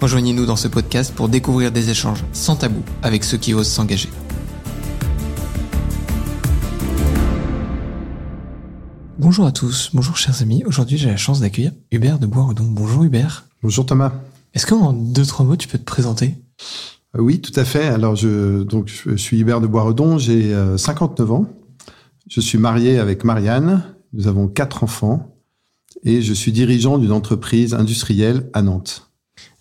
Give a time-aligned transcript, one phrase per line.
[0.00, 4.08] Rejoignez-nous dans ce podcast pour découvrir des échanges sans tabou avec ceux qui osent s'engager.
[9.18, 10.64] Bonjour à tous, bonjour chers amis.
[10.64, 12.64] Aujourd'hui, j'ai la chance d'accueillir Hubert de Boisredon.
[12.64, 13.46] Bonjour Hubert.
[13.62, 14.12] Bonjour Thomas.
[14.54, 16.34] Est-ce qu'en deux, trois mots, tu peux te présenter?
[17.16, 17.86] Euh, Oui, tout à fait.
[17.86, 21.46] Alors, je, donc, je suis Hubert de Boisredon, j'ai euh, 59 ans.
[22.26, 23.82] Je suis marié avec Marianne.
[24.14, 25.36] Nous avons quatre enfants
[26.04, 29.09] et je suis dirigeant d'une entreprise industrielle à Nantes.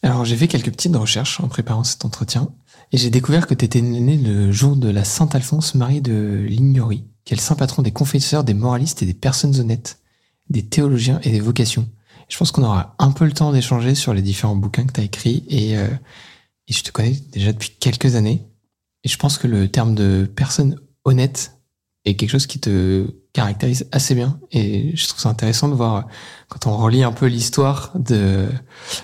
[0.01, 2.49] Alors, j'ai fait quelques petites recherches en préparant cet entretien
[2.91, 7.05] et j'ai découvert que tu étais né le jour de la Sainte-Alphonse, Marie de Lignorie,
[7.25, 9.99] qui est le saint patron des confesseurs, des moralistes et des personnes honnêtes,
[10.49, 11.87] des théologiens et des vocations.
[12.29, 15.01] Je pense qu'on aura un peu le temps d'échanger sur les différents bouquins que tu
[15.01, 15.87] as écrits et, euh,
[16.67, 18.47] et je te connais déjà depuis quelques années.
[19.03, 21.58] Et je pense que le terme de personne honnête
[22.05, 24.39] est quelque chose qui te caractérise assez bien.
[24.51, 26.07] Et je trouve ça intéressant de voir,
[26.47, 28.47] quand on relit un peu l'histoire, de,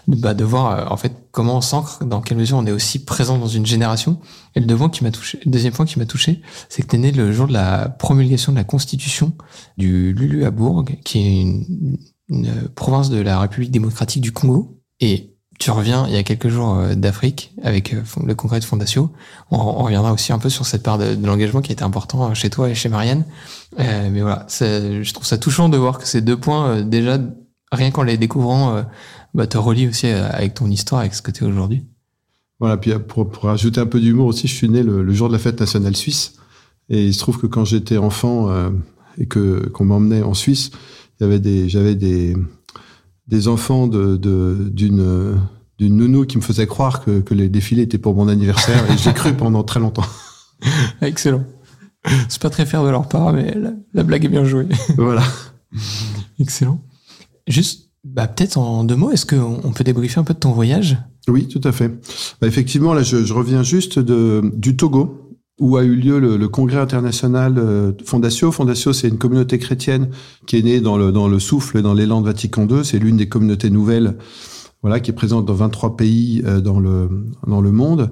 [0.07, 2.71] de, bah, de voir euh, en fait comment on s'ancre, dans quelle mesure on est
[2.71, 4.19] aussi présent dans une génération.
[4.55, 6.95] Et le, devant qui m'a touché, le deuxième point qui m'a touché, c'est que tu
[6.95, 9.33] es né le jour de la promulgation de la constitution
[9.77, 11.97] du Luluabourg, qui est une,
[12.29, 14.81] une province de la République démocratique du Congo.
[15.01, 18.65] Et tu reviens il y a quelques jours euh, d'Afrique avec euh, le congrès de
[18.65, 19.11] Fondatio.
[19.51, 22.49] On, reviendra aussi un peu sur cette part de, l'engagement qui était important euh, chez
[22.49, 23.25] toi et chez Marianne.
[23.79, 27.19] Euh, mais voilà, je trouve ça touchant de voir que ces deux points, déjà,
[27.71, 28.83] rien qu'en les découvrant,
[29.33, 31.85] bah, te relient aussi avec ton histoire, avec ce que tu es aujourd'hui.
[32.59, 35.33] Voilà, puis pour, pour ajouter un peu d'humour aussi, je suis né le, jour de
[35.33, 36.35] la fête nationale suisse.
[36.87, 38.49] Et il se trouve que quand j'étais enfant
[39.17, 40.71] et que qu'on m'emmenait en Suisse,
[41.19, 42.35] avait des, j'avais des,
[43.28, 45.36] des enfants de, de, d'une,
[45.78, 48.90] d'une nounou qui me faisait croire que, que les défilés étaient pour mon anniversaire.
[48.91, 50.06] et j'ai cru pendant très longtemps.
[51.02, 51.44] Excellent.
[52.30, 54.68] C'est pas très fier de leur part, mais la, la blague est bien jouée.
[54.97, 55.24] voilà.
[56.40, 56.81] Excellent.
[57.47, 60.52] Juste, bah, peut-être en deux mots, est-ce qu'on on peut débriefer un peu de ton
[60.52, 60.97] voyage?
[61.28, 61.90] Oui, tout à fait.
[62.40, 65.25] Bah, effectivement, là, je, je reviens juste de, du Togo,
[65.59, 68.51] où a eu lieu le, le congrès international euh, Fondatio.
[68.51, 70.09] Fondatio, c'est une communauté chrétienne
[70.45, 72.83] qui est née dans le, dans le souffle et dans l'élan de Vatican II.
[72.83, 74.17] C'est l'une des communautés nouvelles,
[74.81, 77.09] voilà, qui est présente dans 23 pays euh, dans le,
[77.47, 78.11] dans le monde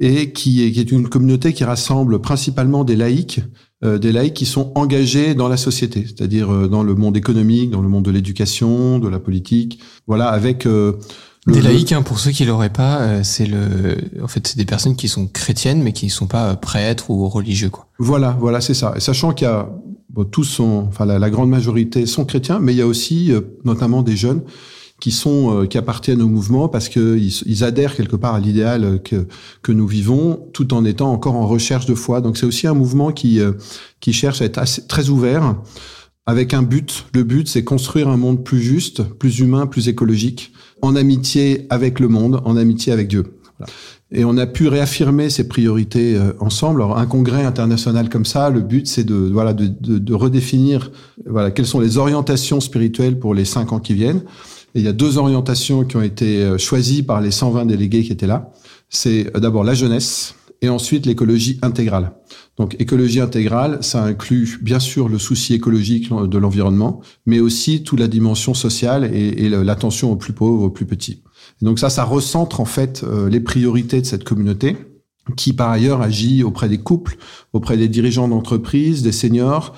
[0.00, 3.40] et qui est, qui est une communauté qui rassemble principalement des laïcs,
[3.84, 7.70] euh, des laïcs qui sont engagés dans la société, c'est-à-dire euh, dans le monde économique,
[7.70, 10.94] dans le monde de l'éducation, de la politique, voilà, avec euh,
[11.46, 14.56] le- Des laïcs, hein, pour ceux qui l'auraient pas, euh, c'est le, en fait, c'est
[14.56, 17.86] des personnes qui sont chrétiennes, mais qui ne sont pas euh, prêtres ou religieux, quoi.
[17.98, 18.94] Voilà, voilà, c'est ça.
[18.96, 19.68] Et sachant qu'il y a
[20.10, 23.32] bon, tous sont, enfin la, la grande majorité sont chrétiens, mais il y a aussi
[23.32, 24.42] euh, notamment des jeunes
[25.00, 28.40] qui sont euh, qui appartiennent au mouvement parce que ils, ils adhèrent quelque part à
[28.40, 29.26] l'idéal que
[29.60, 32.20] que nous vivons, tout en étant encore en recherche de foi.
[32.20, 33.52] Donc c'est aussi un mouvement qui euh,
[34.00, 35.56] qui cherche à être assez, très ouvert,
[36.26, 37.06] avec un but.
[37.14, 40.52] Le but, c'est construire un monde plus juste, plus humain, plus écologique,
[40.82, 43.24] en amitié avec le monde, en amitié avec Dieu.
[44.10, 46.82] Et on a pu réaffirmer ces priorités euh, ensemble.
[46.82, 50.90] Alors, un congrès international comme ça, le but, c'est de, voilà, de, de, de redéfinir,
[51.26, 54.22] voilà, quelles sont les orientations spirituelles pour les cinq ans qui viennent.
[54.74, 58.02] Et il y a deux orientations qui ont été euh, choisies par les 120 délégués
[58.02, 58.52] qui étaient là.
[58.88, 62.12] C'est euh, d'abord la jeunesse et ensuite l'écologie intégrale.
[62.56, 68.00] Donc, écologie intégrale, ça inclut bien sûr le souci écologique de l'environnement, mais aussi toute
[68.00, 71.22] la dimension sociale et, l'attention aux plus pauvres, aux plus petits.
[71.60, 74.76] Et donc ça, ça recentre en fait euh, les priorités de cette communauté
[75.36, 77.16] qui par ailleurs agit auprès des couples,
[77.52, 79.74] auprès des dirigeants d'entreprise, des seniors.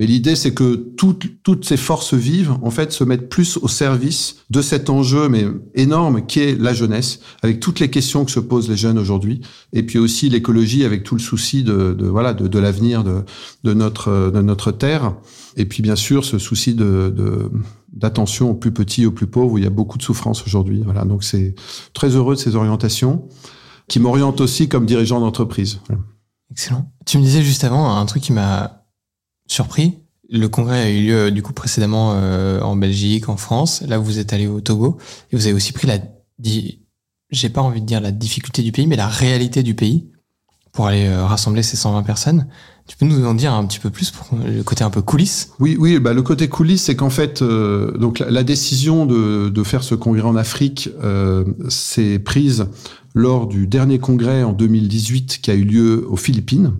[0.00, 3.68] Mais l'idée, c'est que toutes, toutes ces forces vives, en fait, se mettent plus au
[3.68, 5.44] service de cet enjeu, mais
[5.74, 9.42] énorme, qui est la jeunesse, avec toutes les questions que se posent les jeunes aujourd'hui,
[9.74, 13.24] et puis aussi l'écologie, avec tout le souci de, de voilà, de, l'avenir de,
[13.62, 15.16] de notre, de notre terre,
[15.58, 17.50] et puis bien sûr ce souci de,
[17.92, 20.80] d'attention aux plus petits, aux plus pauvres, où il y a beaucoup de souffrance aujourd'hui.
[20.82, 21.54] Voilà, donc c'est
[21.92, 23.28] très heureux de ces orientations,
[23.86, 25.80] qui m'orientent aussi comme dirigeant d'entreprise.
[26.50, 26.90] Excellent.
[27.04, 28.79] Tu me disais juste avant un truc qui m'a
[29.50, 29.98] surpris.
[30.28, 33.82] Le congrès a eu lieu du coup précédemment euh, en Belgique, en France.
[33.82, 34.98] Là, vous êtes allé au Togo
[35.32, 35.98] et vous avez aussi pris la,
[37.30, 40.06] j'ai pas envie de dire la difficulté du pays, mais la réalité du pays
[40.72, 42.46] pour aller euh, rassembler ces 120 personnes.
[42.86, 45.52] Tu peux nous en dire un petit peu plus pour le côté un peu coulisses
[45.60, 45.98] Oui, oui.
[45.98, 49.94] Bah, le côté coulisses, c'est qu'en fait, euh, donc la, décision de, de, faire ce
[49.94, 52.66] congrès en Afrique euh, s'est prise
[53.14, 56.72] lors du dernier congrès en 2018 qui a eu lieu aux Philippines.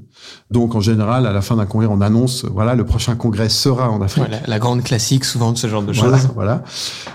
[0.51, 3.91] Donc, en général, à la fin d'un congrès, on annonce, voilà, le prochain congrès sera
[3.91, 4.25] en Afrique.
[4.29, 6.29] Voilà, la grande classique, souvent, de ce genre de choses.
[6.35, 6.63] Voilà.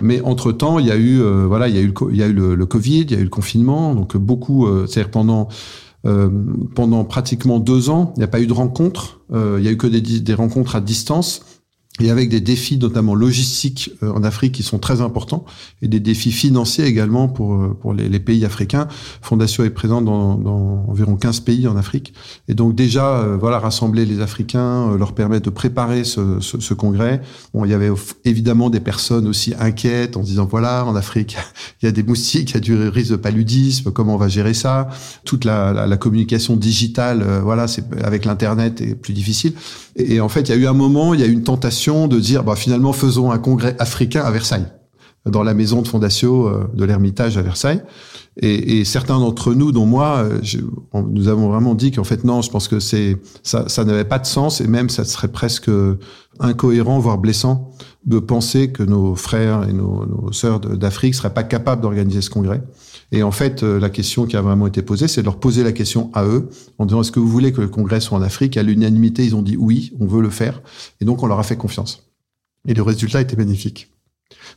[0.02, 2.18] Mais entre temps, il y a eu, euh, voilà, il y a eu, le, il
[2.18, 3.94] y a eu le, le, Covid, il y a eu le confinement.
[3.94, 5.48] Donc, beaucoup, euh, c'est-à-dire pendant,
[6.06, 6.30] euh,
[6.74, 9.20] pendant pratiquement deux ans, il n'y a pas eu de rencontres.
[9.34, 11.42] Il y a eu que des, des rencontres à distance
[12.02, 15.46] et avec des défis notamment logistiques euh, en Afrique qui sont très importants
[15.82, 18.88] et des défis financiers également pour euh, pour les, les pays africains.
[19.22, 22.14] Fondation est présente dans, dans, environ 15 pays en Afrique
[22.48, 26.60] et donc déjà euh, voilà rassembler les Africains, euh, leur permettre de préparer ce, ce,
[26.60, 27.22] ce, congrès.
[27.54, 27.92] Bon, il y avait
[28.26, 31.38] évidemment des personnes aussi inquiètes en disant voilà en Afrique
[31.82, 34.28] il y a des moustiques, il y a du risque de paludisme, comment on va
[34.28, 34.90] gérer ça?
[35.24, 39.54] Toute la, la, la communication digitale, euh, voilà c'est avec l'internet est plus difficile.
[39.96, 42.08] Et, en fait il y a eu un moment, il y a eu une tentation
[42.08, 44.68] de dire bah, finalement faisons un congrès africain à Versailles,
[45.26, 47.82] dans la maison de Fondatio euh, de l'Ermitage à Versailles.
[48.38, 50.40] Et, certains d'entre nous, dont moi, euh,
[51.10, 54.20] nous avons vraiment dit qu'en fait non, je pense que c'est ça, ça n'avait pas
[54.20, 55.72] de sens et même ça serait presque
[56.40, 57.72] incohérent, voire blessant,
[58.06, 62.30] de penser que nos frères et nos, nos sœurs d'Afrique seraient pas capables d'organiser ce
[62.30, 62.62] congrès.
[63.12, 65.64] Et en fait, euh, la question qui a vraiment été posée, c'est de leur poser
[65.64, 66.50] la question à eux,
[66.80, 68.58] en disant est-ce que vous voulez que le congrès soit en Afrique?
[68.58, 70.62] À l'unanimité, ils ont dit oui, on veut le faire.
[71.02, 72.04] Et donc, on leur a fait confiance.
[72.68, 73.92] Et le résultat était magnifique.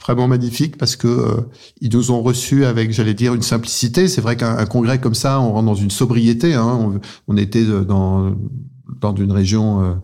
[0.00, 1.40] Vraiment magnifique parce que euh,
[1.80, 4.08] ils nous ont reçus avec, j'allais dire, une simplicité.
[4.08, 6.54] C'est vrai qu'un congrès comme ça, on rentre dans une sobriété.
[6.54, 6.78] Hein.
[6.80, 7.00] On,
[7.34, 8.34] on, était dans
[9.00, 9.94] dans une région euh,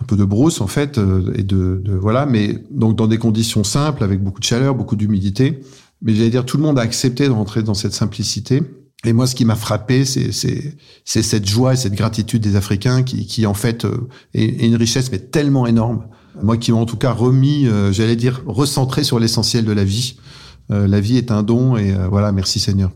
[0.00, 3.18] un peu de brousse en fait euh, et de, de, voilà, mais donc dans des
[3.18, 5.60] conditions simples avec beaucoup de chaleur, beaucoup d'humidité.
[6.04, 8.62] Mais j'allais dire, tout le monde a accepté de rentrer dans cette simplicité.
[9.04, 10.32] Et moi, ce qui m'a frappé, c'est
[11.04, 15.10] cette joie et cette gratitude des Africains qui, qui en fait, euh, est, une richesse,
[15.10, 16.06] mais tellement énorme.
[16.42, 19.84] Moi, qui m'ont en tout cas remis, euh, j'allais dire, recentré sur l'essentiel de la
[19.84, 20.16] vie.
[20.70, 22.90] Euh, la vie est un don et voilà, merci Seigneur.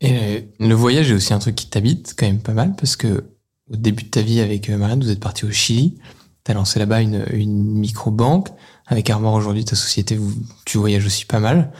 [0.00, 3.24] Et le voyage est aussi un truc qui t'habite quand même pas mal parce que
[3.70, 5.98] au début de ta vie avec Marianne, vous êtes parti au Chili.
[6.44, 8.48] Tu as lancé là-bas une, une micro-banque.
[8.86, 10.18] Avec Armand, aujourd'hui, ta société,
[10.64, 11.70] tu voyages aussi pas mal.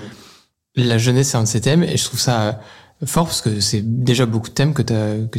[0.77, 2.61] La jeunesse, c'est un de ces thèmes et je trouve ça
[3.05, 4.83] fort parce que c'est déjà beaucoup de thèmes que,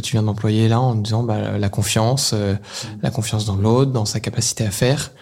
[0.00, 2.54] tu viens d'employer là en disant bah, la confiance, euh,
[3.02, 5.12] la confiance dans l'autre, dans sa capacité à faire.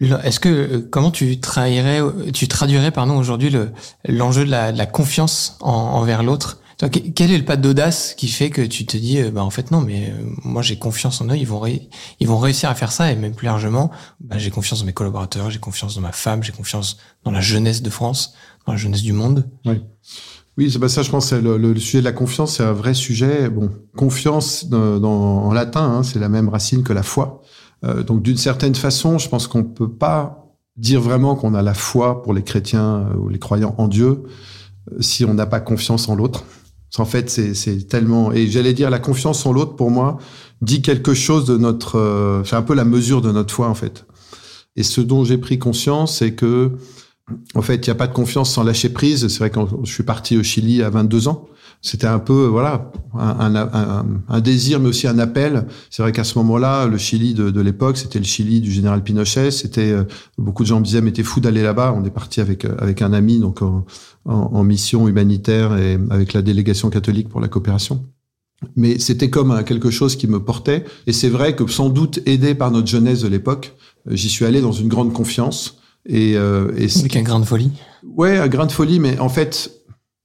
[0.00, 2.00] Est-ce que euh, comment tu traduirais,
[2.32, 3.72] tu traduirais pardon aujourd'hui le
[4.06, 6.60] l'enjeu de la, confiance en, envers l'autre?
[7.14, 9.80] Quel est le pas d'audace qui fait que tu te dis, bah en fait non,
[9.80, 11.64] mais euh, moi j'ai confiance en eux, ils vont
[12.20, 13.90] vont réussir à faire ça et même plus largement,
[14.20, 17.40] bah, j'ai confiance dans mes collaborateurs, j'ai confiance dans ma femme, j'ai confiance dans la
[17.40, 18.34] jeunesse de France,
[18.72, 19.48] la jeunesse du monde.
[19.64, 19.82] Oui.
[20.58, 21.02] Oui, c'est ça.
[21.02, 23.50] Je pense le, sujet de la confiance, c'est un vrai sujet.
[23.50, 27.42] Bon, confiance dans, dans, en latin, hein, c'est la même racine que la foi.
[27.84, 31.74] Euh, donc, d'une certaine façon, je pense qu'on peut pas dire vraiment qu'on a la
[31.74, 34.22] foi pour les chrétiens ou les croyants en Dieu
[34.92, 36.44] euh, si on n'a pas confiance en l'autre.
[36.98, 38.32] En fait, c'est tellement.
[38.32, 40.16] Et j'allais dire, la confiance en l'autre, pour moi,
[40.62, 41.98] dit quelque chose de notre.
[41.98, 44.06] Euh, c'est un peu la mesure de notre foi, en fait.
[44.76, 46.72] Et ce dont j'ai pris conscience, c'est que
[47.54, 49.26] en fait, il n'y a pas de confiance sans lâcher prise.
[49.28, 51.48] C'est vrai que je suis parti au Chili à 22 ans.
[51.82, 55.66] C'était un peu, voilà, un, un, un, désir, mais aussi un appel.
[55.90, 59.02] C'est vrai qu'à ce moment-là, le Chili de, de l'époque, c'était le Chili du général
[59.02, 59.50] Pinochet.
[59.50, 60.04] C'était euh,
[60.38, 61.94] beaucoup de gens me disaient, mais t'es fou d'aller là-bas.
[61.96, 63.84] On est parti avec euh, avec un ami, donc en,
[64.24, 68.04] en, en, mission humanitaire et avec la délégation catholique pour la coopération.
[68.74, 70.84] Mais c'était comme quelque chose qui me portait.
[71.06, 73.76] Et c'est vrai que sans doute aidé par notre jeunesse de l'époque,
[74.08, 75.78] j'y suis allé dans une grande confiance.
[76.08, 77.72] Et, euh, et avec un grain de folie.
[78.04, 79.70] Ouais, un grain de folie, mais en fait,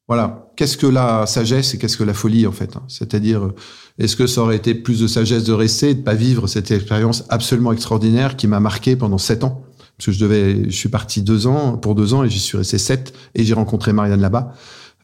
[0.07, 2.83] voilà, qu'est-ce que la sagesse et qu'est-ce que la folie en fait hein?
[2.87, 3.51] C'est-à-dire,
[3.97, 6.69] est-ce que ça aurait été plus de sagesse de rester, et de pas vivre cette
[6.71, 9.63] expérience absolument extraordinaire qui m'a marqué pendant sept ans?
[9.97, 12.57] Parce que je devais, je suis parti deux ans pour deux ans et j'y suis
[12.57, 14.53] resté sept et j'ai rencontré Marianne là-bas.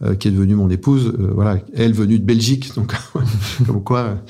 [0.03, 2.93] Euh, qui est devenue mon épouse, euh, voilà, elle venue de Belgique, donc
[3.65, 4.22] comme quoi,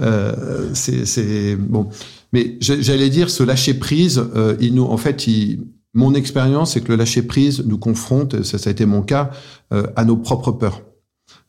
[0.00, 1.88] euh, c'est bon.
[2.32, 5.60] Mais j'allais dire, ce lâcher prise, euh, il nous, en fait, il,
[5.98, 9.32] mon expérience, c'est que le lâcher prise nous confronte, ça, ça a été mon cas,
[9.72, 10.82] euh, à nos propres peurs.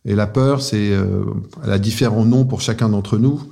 [0.05, 1.23] Et la peur, c'est, euh,
[1.63, 3.43] elle a différents noms pour chacun d'entre nous.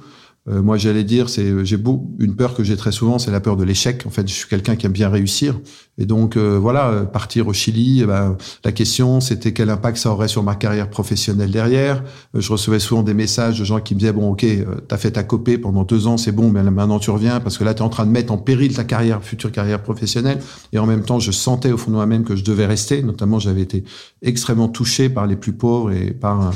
[0.50, 3.42] Euh, moi, j'allais dire, c'est, j'ai beau, une peur que j'ai très souvent, c'est la
[3.42, 4.06] peur de l'échec.
[4.06, 5.60] En fait, je suis quelqu'un qui aime bien réussir.
[5.98, 10.12] Et donc, euh, voilà, partir au Chili, eh ben, la question, c'était quel impact ça
[10.12, 12.04] aurait sur ma carrière professionnelle derrière.
[12.36, 14.46] Euh, je recevais souvent des messages de gens qui me disaient, bon, ok,
[14.88, 17.64] t'as fait ta copée pendant deux ans, c'est bon, mais maintenant tu reviens parce que
[17.64, 20.40] là, tu es en train de mettre en péril ta carrière, future carrière professionnelle.
[20.72, 23.04] Et en même temps, je sentais au fond de moi-même que je devais rester.
[23.04, 23.84] Notamment, j'avais été
[24.22, 26.52] extrêmement touché par les plus pauvres et par,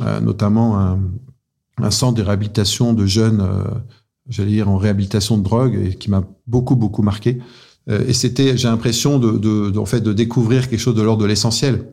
[0.00, 0.98] euh, notamment, un
[1.82, 3.64] un centre de réhabilitation de jeunes, euh,
[4.28, 7.40] j'allais dire en réhabilitation de drogue, et qui m'a beaucoup beaucoup marqué.
[7.88, 11.22] Euh, et c'était, j'ai l'impression de, de, en fait, de découvrir quelque chose de l'ordre
[11.22, 11.84] de l'essentiel.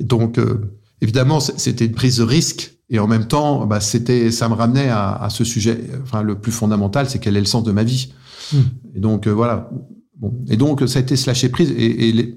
[0.00, 2.74] Donc, euh, évidemment, c'était une prise de risque.
[2.88, 5.80] Et en même temps, bah, c'était, ça me ramenait à, à, ce sujet.
[6.02, 8.12] Enfin, le plus fondamental, c'est quel est le sens de ma vie.
[8.52, 8.56] Mmh.
[8.94, 9.70] Et donc, voilà.
[10.16, 10.32] Bon.
[10.48, 11.70] Et donc, ça a été se lâcher prise.
[11.70, 12.36] Et, et les,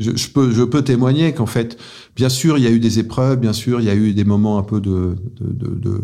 [0.00, 1.78] je, je, peux, je peux témoigner qu'en fait,
[2.16, 4.24] bien sûr, il y a eu des épreuves, bien sûr, il y a eu des
[4.24, 6.00] moments un peu de, de, de, de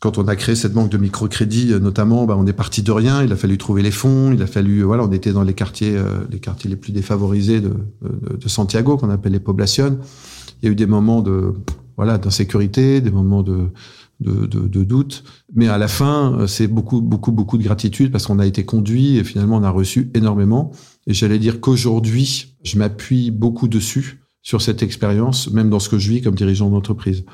[0.00, 3.22] quand on a créé cette banque de microcrédit, notamment, bah, on est parti de rien.
[3.22, 4.32] Il a fallu trouver les fonds.
[4.34, 7.62] Il a fallu, voilà, on était dans les quartiers, euh, les quartiers les plus défavorisés
[7.62, 7.72] de,
[8.02, 9.98] de, de Santiago, qu'on appelle les poblations.
[10.60, 11.54] Il y a eu des moments de,
[11.96, 13.70] voilà, d'insécurité, des moments de,
[14.20, 15.24] de, de, de, doute.
[15.54, 19.16] Mais à la fin, c'est beaucoup, beaucoup, beaucoup de gratitude parce qu'on a été conduit
[19.18, 20.72] et finalement on a reçu énormément.
[21.06, 25.98] Et j'allais dire qu'aujourd'hui, je m'appuie beaucoup dessus, sur cette expérience, même dans ce que
[25.98, 27.24] je vis comme dirigeant d'entreprise.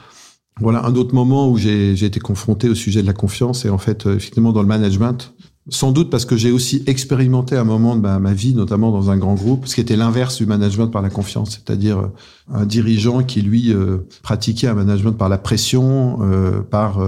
[0.61, 3.79] Voilà un autre moment où j'ai été confronté au sujet de la confiance et en
[3.79, 5.35] fait, euh, effectivement, dans le management.
[5.71, 9.17] Sans doute parce que j'ai aussi expérimenté un moment de ma, vie, notamment dans un
[9.17, 12.13] grand groupe, ce qui était l'inverse du management par la confiance, c'est-à-dire euh,
[12.53, 16.99] un dirigeant qui, lui, euh, pratiquait un management par la pression, euh, par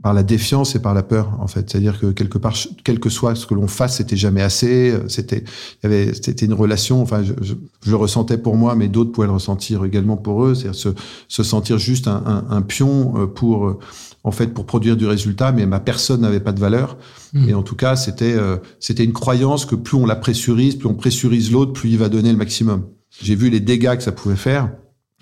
[0.00, 1.68] par la défiance et par la peur en fait.
[1.68, 2.54] C'est-à-dire que quelque part
[2.84, 5.42] quel que soit ce que l'on fasse c'était jamais assez c'était
[5.82, 8.86] il y avait c'était une relation enfin je, je, je, le ressentais pour moi mais
[8.86, 10.54] d'autres pouvaient le ressentir également pour eux.
[10.54, 10.90] C'est-à-dire se,
[11.26, 13.76] se sentir juste un, un, un, pion pour
[14.28, 16.96] en fait pour produire du résultat mais ma personne n'avait pas de valeur.
[17.32, 17.48] Mmh.
[17.48, 20.88] et en tout cas c'était euh, c'était une croyance que plus on la pressurise plus
[20.88, 22.84] on pressurise l'autre plus il va donner le maximum.
[23.20, 24.70] J'ai vu les dégâts que ça pouvait faire.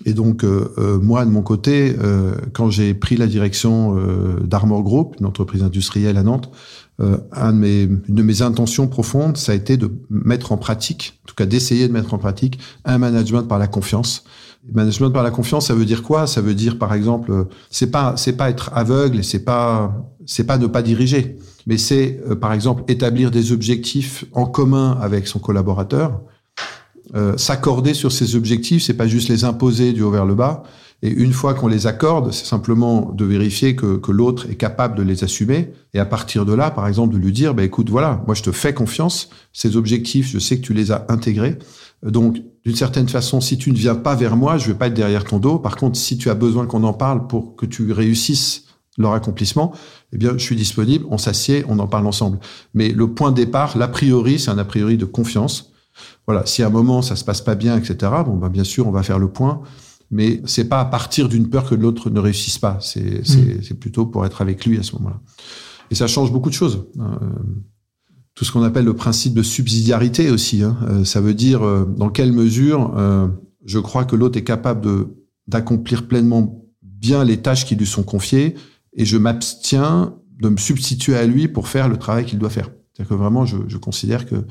[0.05, 4.39] Et donc, euh, euh, moi, de mon côté, euh, quand j'ai pris la direction euh,
[4.41, 6.51] d'Armor Group, une entreprise industrielle à Nantes,
[6.99, 10.57] euh, un de mes, une de mes intentions profondes, ça a été de mettre en
[10.57, 14.23] pratique, en tout cas d'essayer de mettre en pratique, un management par la confiance.
[14.73, 16.27] management par la confiance, ça veut dire quoi?
[16.27, 19.93] Ça veut dire, par exemple, c'est pas c'est pas être aveugle c'est pas
[20.25, 21.37] c'est pas ne pas diriger,
[21.67, 26.21] mais c'est par exemple établir des objectifs en commun avec son collaborateur
[27.15, 30.63] euh, s'accorder sur ces objectifs, c'est pas juste les imposer du haut vers le bas.
[31.03, 34.95] Et une fois qu'on les accorde, c'est simplement de vérifier que, que l'autre est capable
[34.95, 35.71] de les assumer.
[35.93, 38.41] Et à partir de là, par exemple, de lui dire, bah, écoute, voilà, moi je
[38.41, 39.29] te fais confiance.
[39.53, 41.59] Ces objectifs, je sais que tu les as intégrés.
[42.03, 44.93] Donc, d'une certaine façon, si tu ne viens pas vers moi, je vais pas être
[44.93, 45.59] derrière ton dos.
[45.59, 48.65] Par contre, si tu as besoin qu'on en parle pour que tu réussisses
[48.97, 49.73] leur accomplissement,
[50.13, 52.39] eh bien, je suis disponible, on s'assied, on en parle ensemble.
[52.73, 55.71] Mais le point de départ, l'a priori, c'est un a priori de confiance.
[56.25, 58.11] Voilà, si à un moment ça se passe pas bien, etc.
[58.25, 59.61] Bon, ben bien sûr, on va faire le point,
[60.09, 62.77] mais c'est pas à partir d'une peur que l'autre ne réussisse pas.
[62.81, 63.75] C'est mmh.
[63.75, 65.19] plutôt pour être avec lui à ce moment-là.
[65.91, 66.85] Et ça change beaucoup de choses.
[66.99, 67.19] Hein.
[68.33, 70.61] Tout ce qu'on appelle le principe de subsidiarité aussi.
[70.61, 70.77] Hein.
[70.87, 73.27] Euh, ça veut dire euh, dans quelle mesure euh,
[73.65, 75.07] je crois que l'autre est capable de
[75.47, 78.55] d'accomplir pleinement bien les tâches qui lui sont confiées
[78.93, 82.69] et je m'abstiens de me substituer à lui pour faire le travail qu'il doit faire.
[82.93, 84.45] C'est-à-dire que vraiment, je, je considère que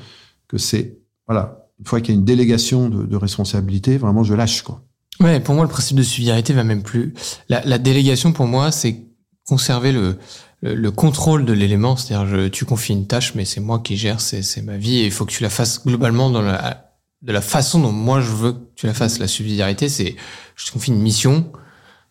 [0.47, 4.33] que c'est voilà une fois qu'il y a une délégation de, de, responsabilité, vraiment, je
[4.33, 4.83] lâche, quoi.
[5.19, 7.13] Ouais, pour moi, le principe de subsidiarité va même plus.
[7.49, 9.03] La, la délégation, pour moi, c'est
[9.47, 10.17] conserver le,
[10.61, 11.95] le, le, contrôle de l'élément.
[11.95, 15.11] C'est-à-dire, tu confies une tâche, mais c'est moi qui gère, c'est ma vie, et il
[15.11, 16.87] faut que tu la fasses globalement dans la,
[17.21, 19.19] de la façon dont moi je veux que tu la fasses.
[19.19, 20.15] La subsidiarité, c'est,
[20.55, 21.51] je te confie une mission,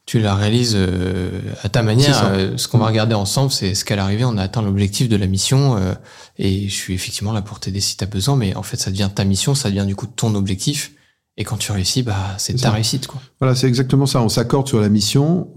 [0.05, 2.27] tu la réalises euh, à ta manière.
[2.27, 5.17] Euh, ce qu'on va regarder ensemble, c'est ce qu'à l'arrivée, on a atteint l'objectif de
[5.17, 5.77] la mission.
[5.77, 5.95] Euh,
[6.39, 8.91] et je suis effectivement là pour t'aider si tu as besoin, mais en fait, ça
[8.91, 10.93] devient ta mission, ça devient du coup ton objectif.
[11.37, 12.71] Et quand tu réussis, bah, c'est ta ça.
[12.71, 13.07] réussite.
[13.07, 13.21] Quoi.
[13.41, 14.23] Voilà, c'est exactement ça.
[14.23, 15.49] On s'accorde sur la mission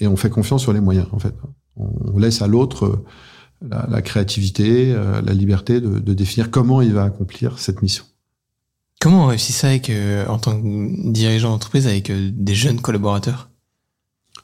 [0.00, 1.34] et on fait confiance sur les moyens, en fait.
[1.76, 3.04] On laisse à l'autre
[3.66, 8.04] la, la, créativité, la liberté de, de définir comment il va accomplir cette mission.
[9.00, 9.92] Comment on réussit ça avec,
[10.28, 13.50] en tant que dirigeant d'entreprise avec des jeunes collaborateurs?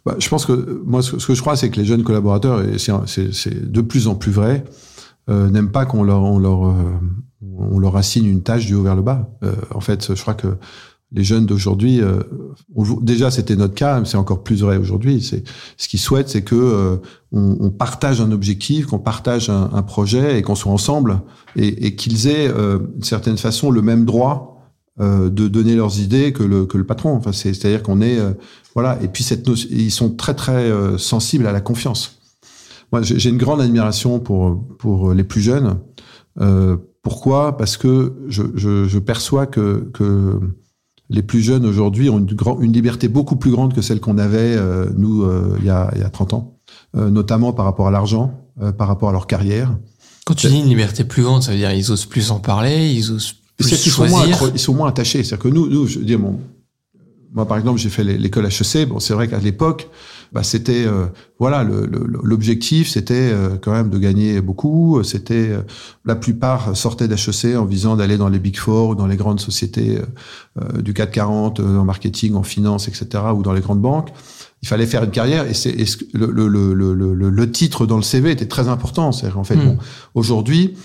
[0.04, 2.78] Bah, je pense que moi, ce que je crois, c'est que les jeunes collaborateurs, et
[2.78, 4.64] c'est de plus en plus vrai,
[5.30, 6.74] euh, n'aiment pas qu'on leur, on leur, euh,
[7.58, 9.30] on leur assigne une tâche du haut vers le bas.
[9.42, 10.56] Euh, en fait, je crois que
[11.14, 12.22] les jeunes d'aujourd'hui, euh,
[13.02, 15.22] déjà c'était notre cas, mais c'est encore plus vrai aujourd'hui.
[15.22, 15.44] C'est
[15.76, 16.96] ce qu'ils souhaitent, c'est que euh,
[17.32, 21.20] on, on, partage un objectif, qu'on partage un, un, projet et qu'on soit ensemble
[21.54, 24.48] et, et qu'ils aient euh, d'une certaine façon le même droit
[24.98, 27.14] de donner leurs idées que le, que le patron.
[27.14, 28.18] Enfin, c'est-à-dire qu'on est,
[28.74, 28.98] voilà.
[29.02, 32.21] Et puis cette ils sont très très sensibles à la confiance.
[32.92, 35.78] Moi, j'ai une grande admiration pour pour les plus jeunes.
[37.02, 37.56] pourquoi?
[37.56, 40.38] Parce que je, je, je, perçois que que
[41.08, 44.56] les plus jeunes aujourd'hui ont une, une liberté beaucoup plus grande que celle qu'on avait
[44.96, 45.26] nous
[45.58, 46.58] il y a il y a 30 ans,
[46.94, 48.34] notamment par rapport à l'argent,
[48.78, 49.76] par rapport à leur carrière.
[50.24, 52.92] Quand tu dis une liberté plus grande, ça veut dire ils osent plus en parler,
[52.92, 55.22] ils osent c'est qu'ils sont moins, ils sont moins attachés.
[55.22, 56.40] C'est-à-dire que nous, nous, je veux dire, bon,
[57.32, 58.88] moi, par exemple, j'ai fait l'école HEC.
[58.88, 59.88] Bon, c'est vrai qu'à l'époque,
[60.32, 61.06] bah, c'était euh,
[61.38, 65.02] voilà l'objectif, c'était euh, quand même de gagner beaucoup.
[65.02, 65.60] C'était euh,
[66.06, 69.40] la plupart sortaient d'HEC en visant d'aller dans les big four ou dans les grandes
[69.40, 69.98] sociétés
[70.60, 73.24] euh, du CAC 40 euh, en marketing, en finance, etc.
[73.36, 74.08] ou dans les grandes banques.
[74.62, 75.74] Il fallait faire une carrière et, c'est,
[76.14, 79.12] le, le, le, le, titre dans le CV était très important.
[79.12, 79.64] C'est en fait Mm.
[79.64, 79.78] bon,
[80.14, 80.76] aujourd'hui.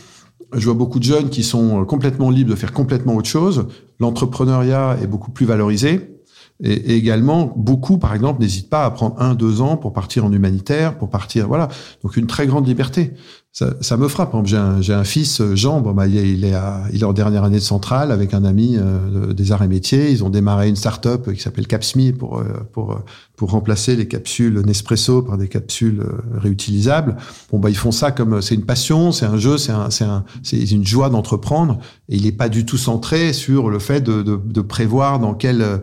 [0.54, 3.68] Je vois beaucoup de jeunes qui sont complètement libres de faire complètement autre chose.
[4.00, 6.17] L'entrepreneuriat est beaucoup plus valorisé.
[6.64, 10.32] Et, également, beaucoup, par exemple, n'hésitent pas à prendre un, deux ans pour partir en
[10.32, 11.68] humanitaire, pour partir, voilà.
[12.04, 13.14] Donc, une très grande liberté.
[13.58, 14.36] Ça, ça me frappe.
[14.36, 17.14] Exemple, J'ai un, un fils, euh, Jean, bon, bah, il, est, à- il est en
[17.14, 20.12] dernière année de centrale avec un ami euh, de- des arts et métiers.
[20.12, 23.02] Ils ont démarré une start-up qui s'appelle Capsme pour, euh, pour,
[23.36, 26.04] pour remplacer les capsules Nespresso par des capsules
[26.36, 27.18] réutilisables.
[27.52, 30.24] Bon, bah, ils font ça comme, c'est une passion, c'est un jeu, c'est un, un,
[30.54, 31.80] une joie d'entreprendre.
[32.10, 35.34] Et il n'est pas du tout centré sur le fait de, de, de prévoir dans
[35.34, 35.82] quel,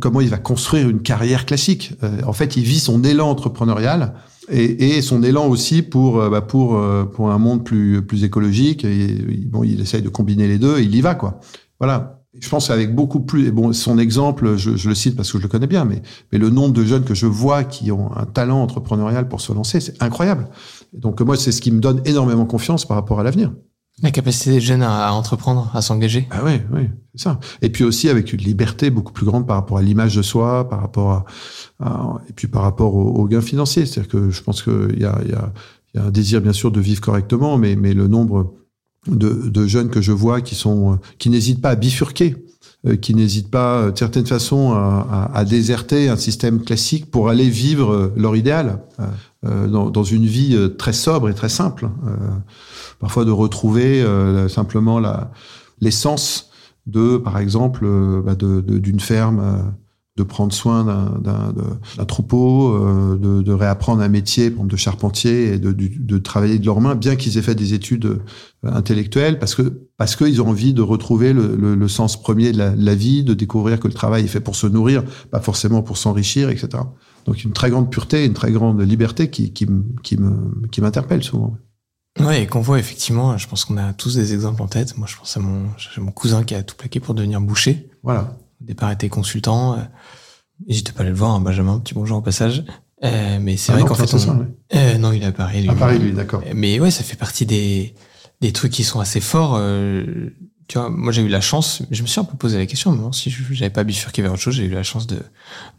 [0.00, 1.94] comment il va construire une carrière classique.
[2.26, 4.12] En fait, il vit son élan entrepreneurial
[4.50, 8.24] et, et son élan aussi pour euh, bah, pour euh, pour un monde plus plus
[8.24, 8.84] écologique.
[8.84, 9.08] Et,
[9.46, 11.40] bon, il essaye de combiner les deux et il y va quoi.
[11.78, 12.14] Voilà.
[12.40, 13.48] Je pense avec beaucoup plus.
[13.48, 16.02] et Bon, son exemple, je, je le cite parce que je le connais bien, mais
[16.30, 19.52] mais le nombre de jeunes que je vois qui ont un talent entrepreneurial pour se
[19.52, 20.48] lancer, c'est incroyable.
[20.92, 23.52] Donc moi, c'est ce qui me donne énormément confiance par rapport à l'avenir.
[24.02, 26.28] La capacité des jeunes à, à entreprendre, à s'engager.
[26.30, 26.82] Ah oui, oui,
[27.14, 27.40] c'est ça.
[27.62, 30.68] Et puis aussi avec une liberté beaucoup plus grande par rapport à l'image de soi,
[30.68, 31.24] par rapport à,
[31.80, 33.86] à- et puis par rapport aux au gains financiers.
[33.86, 35.52] C'est-à-dire que je pense qu'il y a, y, a,
[35.94, 38.54] y a un désir bien sûr de vivre correctement, mais, mais le nombre
[39.08, 42.36] de, de jeunes que je vois qui sont, euh, qui n'hésitent pas à bifurquer,
[42.86, 47.10] euh, qui n'hésitent pas, euh, de certaine façon, à, à, à déserter un système classique
[47.10, 48.80] pour aller vivre leur idéal
[49.44, 51.88] dans, dans une vie euh, très sobre et très simple.
[52.06, 52.10] Euh,
[52.98, 55.00] parfois de retrouver euh, simplement
[55.80, 56.50] l'essence
[56.86, 59.62] de, par exemple, euh, bah, d'une ferme, euh,
[60.16, 60.84] de prendre soin
[61.20, 61.52] d'un-
[62.06, 66.66] troupeau, euh, de, de réapprendre un métier, de charpentier, et de, de, de travailler de
[66.66, 68.18] leurs mains, bien qu'ils aient fait des études euh,
[68.64, 72.58] intellectuelles, parce que parce qu'ils ont envie de retrouver le, le, le sens premier de
[72.58, 75.40] la, de la vie, de découvrir que le travail est fait pour se nourrir, pas
[75.40, 76.82] forcément pour s'enrichir, etc.
[77.28, 79.66] Donc une très grande pureté, une très grande liberté qui, qui,
[80.02, 81.56] qui me qui m'interpelle souvent.
[82.18, 84.96] Ouais, et qu'on voit effectivement, je pense qu'on a tous des exemples en tête.
[84.96, 85.66] Moi, je pense à mon,
[85.98, 87.88] mon cousin qui a tout plaqué pour devenir boucher.
[88.02, 88.36] Voilà.
[88.60, 89.74] Au départ, était consultant.
[89.74, 89.82] euh,
[90.66, 92.64] N'hésitez pas à aller le voir, hein, Benjamin, petit bonjour au passage.
[93.04, 94.46] Euh, mais c'est Ah vrai qu'en fait, on- ça, ouais.
[94.74, 95.68] Euh, non, il est à Paris, lui.
[95.68, 96.42] À Paris, lui, d'accord.
[96.54, 97.94] Mais ouais, ça fait partie des,
[98.40, 99.54] des trucs qui sont assez forts.
[99.56, 100.30] euh,
[100.68, 102.92] tu vois, moi, j'ai eu la chance, je me suis un peu posé la question,
[102.92, 105.18] mais si je- j'avais pas bifurqué vers autre chose, j'ai eu la chance de,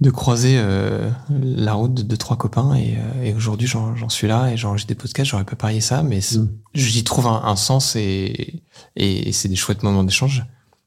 [0.02, 4.28] de croiser euh, la route de deux, trois copains et, euh, et aujourd'hui, j'en suis
[4.28, 6.47] là et j'enregistre des podcasts, j'aurais pas parié ça, mais Mm.
[6.73, 8.63] j'y trouve un, un sens et,
[8.95, 10.43] et c'est des chouettes moments d'échange.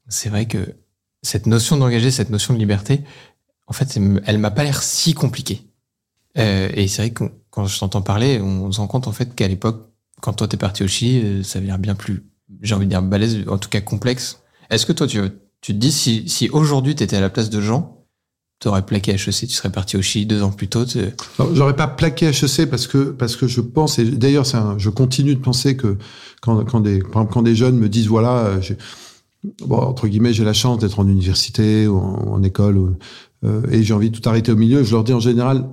[0.09, 0.75] C'est vrai que
[1.21, 3.03] cette notion d'engager, cette notion de liberté,
[3.67, 5.61] en fait, elle m'a pas l'air si compliquée.
[6.37, 9.33] Euh, et c'est vrai que quand je t'entends parler, on se rend compte en fait
[9.33, 9.87] qu'à l'époque,
[10.19, 12.23] quand toi t'es parti au Chili, euh, ça avait l'air bien plus,
[12.63, 14.39] j'ai envie de dire balèze, en tout cas complexe.
[14.71, 15.19] Est-ce que toi tu,
[15.61, 17.99] tu te dis si, si aujourd'hui t'étais à la place de Jean,
[18.59, 20.99] t'aurais plaqué HEC, tu serais parti au Chili deux ans plus tôt, tu-
[21.53, 24.45] J'aurais pas plaqué HEC parce que parce que je pense et d'ailleurs
[24.77, 25.97] je continue de penser que
[26.41, 28.61] quand quand des quand des jeunes me disent voilà euh,
[29.69, 32.95] entre guillemets j'ai la chance d'être en université ou en, en école ou,
[33.43, 35.67] euh, et j'ai envie de tout arrêter au milieu je leur dis en général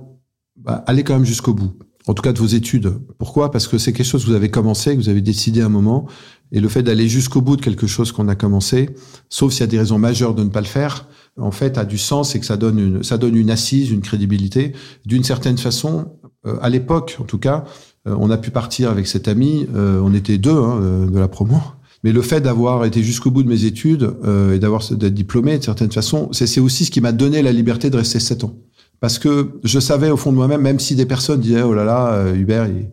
[0.57, 1.71] bah, allez quand même jusqu'au bout.
[2.07, 2.93] En tout cas de vos études.
[3.19, 3.51] Pourquoi?
[3.51, 5.69] Parce que c'est quelque chose que vous avez commencé que vous avez décidé à un
[5.69, 6.07] moment
[6.51, 8.89] et le fait d'aller jusqu'au bout de quelque chose qu'on a commencé
[9.29, 11.85] sauf s'il y a des raisons majeures de ne pas le faire en fait a
[11.85, 14.73] du sens et que ça donne une ça donne une assise une crédibilité
[15.05, 16.07] d'une certaine façon,
[16.45, 17.63] euh, à l'époque en tout cas,
[18.07, 21.19] euh, on a pu partir avec cet ami, euh, on était deux hein, euh, de
[21.19, 21.57] la promo,
[22.03, 25.57] mais le fait d'avoir été jusqu'au bout de mes études euh, et d'avoir d'être diplômé
[25.57, 28.55] de certaine façon, c'est aussi ce qui m'a donné la liberté de rester sept ans.
[28.99, 31.83] Parce que je savais au fond de moi-même, même si des personnes disaient oh là
[31.85, 32.89] là, euh, Hubert, il-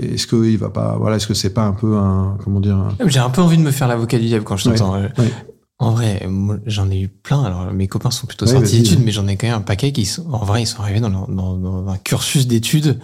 [0.00, 2.76] est-ce que il va pas, voilà, est-ce que c'est pas un peu un, comment dire,
[2.76, 4.94] un- J'ai un peu envie de me faire l'avocat du diable quand je t'entends.
[4.96, 5.30] Euh, ouais.
[5.80, 6.26] En vrai,
[6.66, 7.42] j'en ai eu plein.
[7.42, 10.06] Alors, mes copains sont plutôt sortis d'études, mais j'en ai quand même un paquet qui
[10.06, 13.00] sont, en vrai, ils sont arrivés dans, leur- dans, dans un cursus d'études.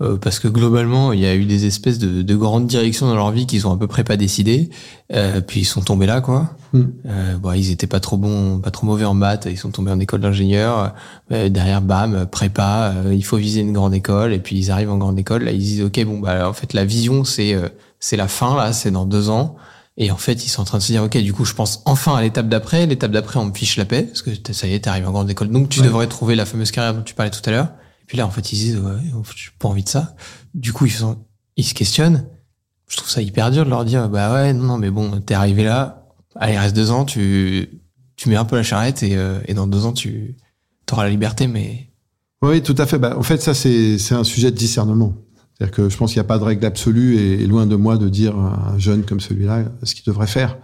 [0.00, 3.14] Euh, parce que globalement, il y a eu des espèces de, de grandes directions dans
[3.14, 4.70] leur vie qu'ils ont à peu près pas décidé.
[5.12, 6.50] Euh, puis ils sont tombés là, quoi.
[6.72, 6.82] Mm.
[7.06, 9.46] Euh, bon, ils étaient pas trop bons, pas trop mauvais en maths.
[9.48, 10.94] Ils sont tombés en école d'ingénieur.
[11.32, 12.92] Euh, derrière, bam, prépa.
[12.96, 14.32] euh, il faut viser une grande école.
[14.32, 15.44] Et puis ils arrivent en grande école.
[15.44, 17.68] Là, ils disent, ok, bon, bah en fait, la vision, c'est euh,
[18.00, 19.56] c'est la fin là, c'est dans deux ans.
[19.96, 21.80] Et en fait, ils sont en train de se dire, ok, du coup, je pense
[21.86, 22.84] enfin à l'étape d'après.
[22.86, 25.30] L'étape d'après, on me fiche la paix parce que ça y est, t'arrives en grande
[25.30, 25.50] école.
[25.50, 25.86] Donc, tu Ouais.
[25.86, 27.68] devrais trouver la fameuse carrière dont tu parlais tout à l'heure.
[28.14, 30.14] Puis là, en fait, ils se disent, ouais, fait, j'ai pas envie de ça.
[30.54, 32.28] Du coup, ils se questionnent.
[32.86, 35.34] Je trouve ça hyper dur de leur dire, bah ouais, non, non, mais bon, t'es
[35.34, 36.06] arrivé là.
[36.36, 37.80] Allez, reste deux ans, tu,
[38.14, 40.36] tu mets un peu la charrette et, euh, dans deux ans, tu
[40.92, 41.90] auras la liberté, mais
[42.40, 43.00] Oui, tout à fait.
[43.00, 45.14] Bah, en fait, ça, c'est c'est un sujet de discernement.
[45.58, 47.98] C'est-à-dire que je pense qu'il n'y a pas de règle absolue et, loin de moi
[47.98, 50.56] de dire à un jeune comme celui-là ce qu'il devrait faire.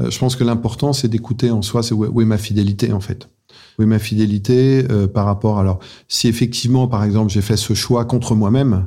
[0.00, 2.36] Euh, je pense que l'important, c'est d'écouter en soi, c'est où, est- où est ma
[2.36, 3.30] fidélité, en fait.
[3.80, 5.58] Est ma fidélité euh, par rapport.
[5.58, 8.86] Alors, si effectivement, par exemple, j'ai fait ce choix contre moi-même,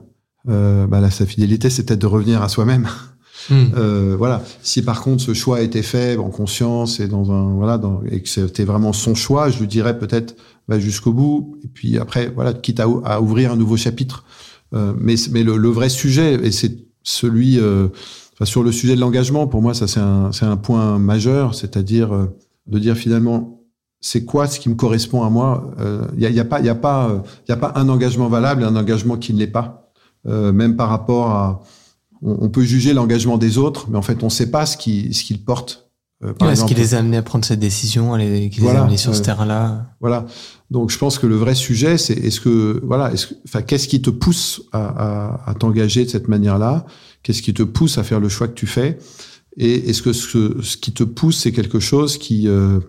[0.50, 2.88] euh, bah là, sa fidélité, c'est peut-être de revenir à soi-même.
[3.50, 3.66] Hmm.
[3.78, 4.44] Euh, voilà.
[4.62, 8.02] Si par contre ce choix a été fait en conscience et dans un voilà dans,
[8.10, 10.36] et que c'était vraiment son choix, je lui dirais peut-être
[10.68, 14.26] va jusqu'au bout et puis après voilà quitte à, ou- à ouvrir un nouveau chapitre.
[14.74, 17.88] Euh, mais mais le, le vrai sujet et c'est celui euh,
[18.34, 21.56] enfin, sur le sujet de l'engagement pour moi ça c'est un c'est un point majeur,
[21.56, 22.26] c'est-à-dire euh,
[22.66, 23.57] de dire finalement
[24.00, 25.72] c'est quoi ce qui me correspond à moi.
[26.16, 27.90] Il y, a, y a pas il y a pas euh, y a pas un
[27.90, 29.92] engagement valable et un engagement qui ne l'est pas.
[30.28, 31.62] Euh, même par rapport à
[32.22, 34.76] on, on peut juger l'engagement des autres, mais en fait, on ne sait pas ce
[34.78, 35.90] qui ce qu'ils portent.
[36.24, 38.64] Euh, Ouais, ce qui les a amenés à prendre cette décision, à les- qui les
[38.64, 40.26] Voilà, a amenés sur ce terrain-là Voilà.
[40.72, 43.88] Donc, je pense que le vrai sujet, c'est est-ce que voilà, est-ce que, enfin, qu'est-ce
[43.88, 44.86] qui te pousse à,
[45.46, 46.86] à, à t'engager de cette manière-là?
[47.22, 48.98] Qu'est-ce qui te pousse à faire le choix que tu fais?
[49.58, 52.80] Et est-ce que ce, ce qui te pousse, c'est quelque chose qui euh,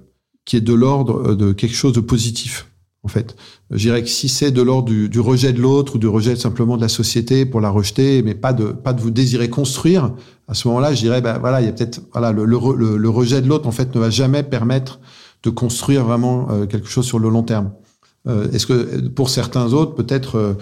[0.48, 2.68] qui est de l'ordre de quelque chose de positif
[3.02, 3.36] en fait.
[3.70, 6.78] Je dirais que si c'est de l'ordre du, rejet de l'autre ou du rejet simplement
[6.78, 10.10] de la société pour la rejeter, mais pas de pas de vous désirer construire,
[10.48, 13.10] à ce moment-là, je dirais ben voilà, il y a peut-être voilà le, le, le-
[13.10, 15.00] rejet de l'autre en fait ne va jamais permettre
[15.42, 17.72] de construire vraiment euh, quelque chose sur le long terme.
[18.26, 20.54] Euh, Est-ce que pour certains autres, peut-être euh,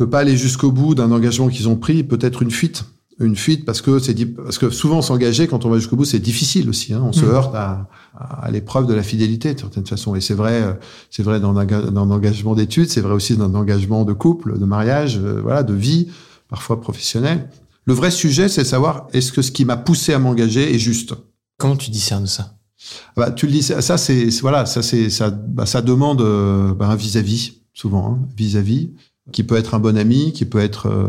[0.00, 2.84] ne pas aller jusqu'au bout d'un engagement qu'ils ont pris, peut-être une fuite,
[3.20, 6.18] une fuite parce que c'est parce que souvent s'engager quand on va jusqu'au bout, c'est
[6.18, 6.94] difficile aussi.
[6.94, 7.02] Hein.
[7.04, 7.30] On se Mhm.
[7.32, 10.14] heurte à, à, l'épreuve de la fidélité de certaine façon.
[10.14, 10.72] Et c'est vrai, euh,
[11.10, 14.12] c'est vrai dans un, dans un engagement d'études, c'est vrai aussi dans un engagement de
[14.14, 16.08] couple, de mariage, euh, voilà, de vie,
[16.48, 17.48] parfois professionnelle.
[17.84, 21.14] Le vrai sujet, c'est savoir est-ce que ce qui m'a poussé à m'engager est juste?
[21.58, 22.54] Comment tu discernes ça?
[23.08, 26.72] Ah Bah, tu le dis, ça, c'est voilà, ça c'est ça, bah, ça demande euh,
[26.74, 28.90] bah, un vis-à-vis souvent, hein, vis-à-vis,
[29.32, 31.08] qui peut être un bon ami, qui peut être euh,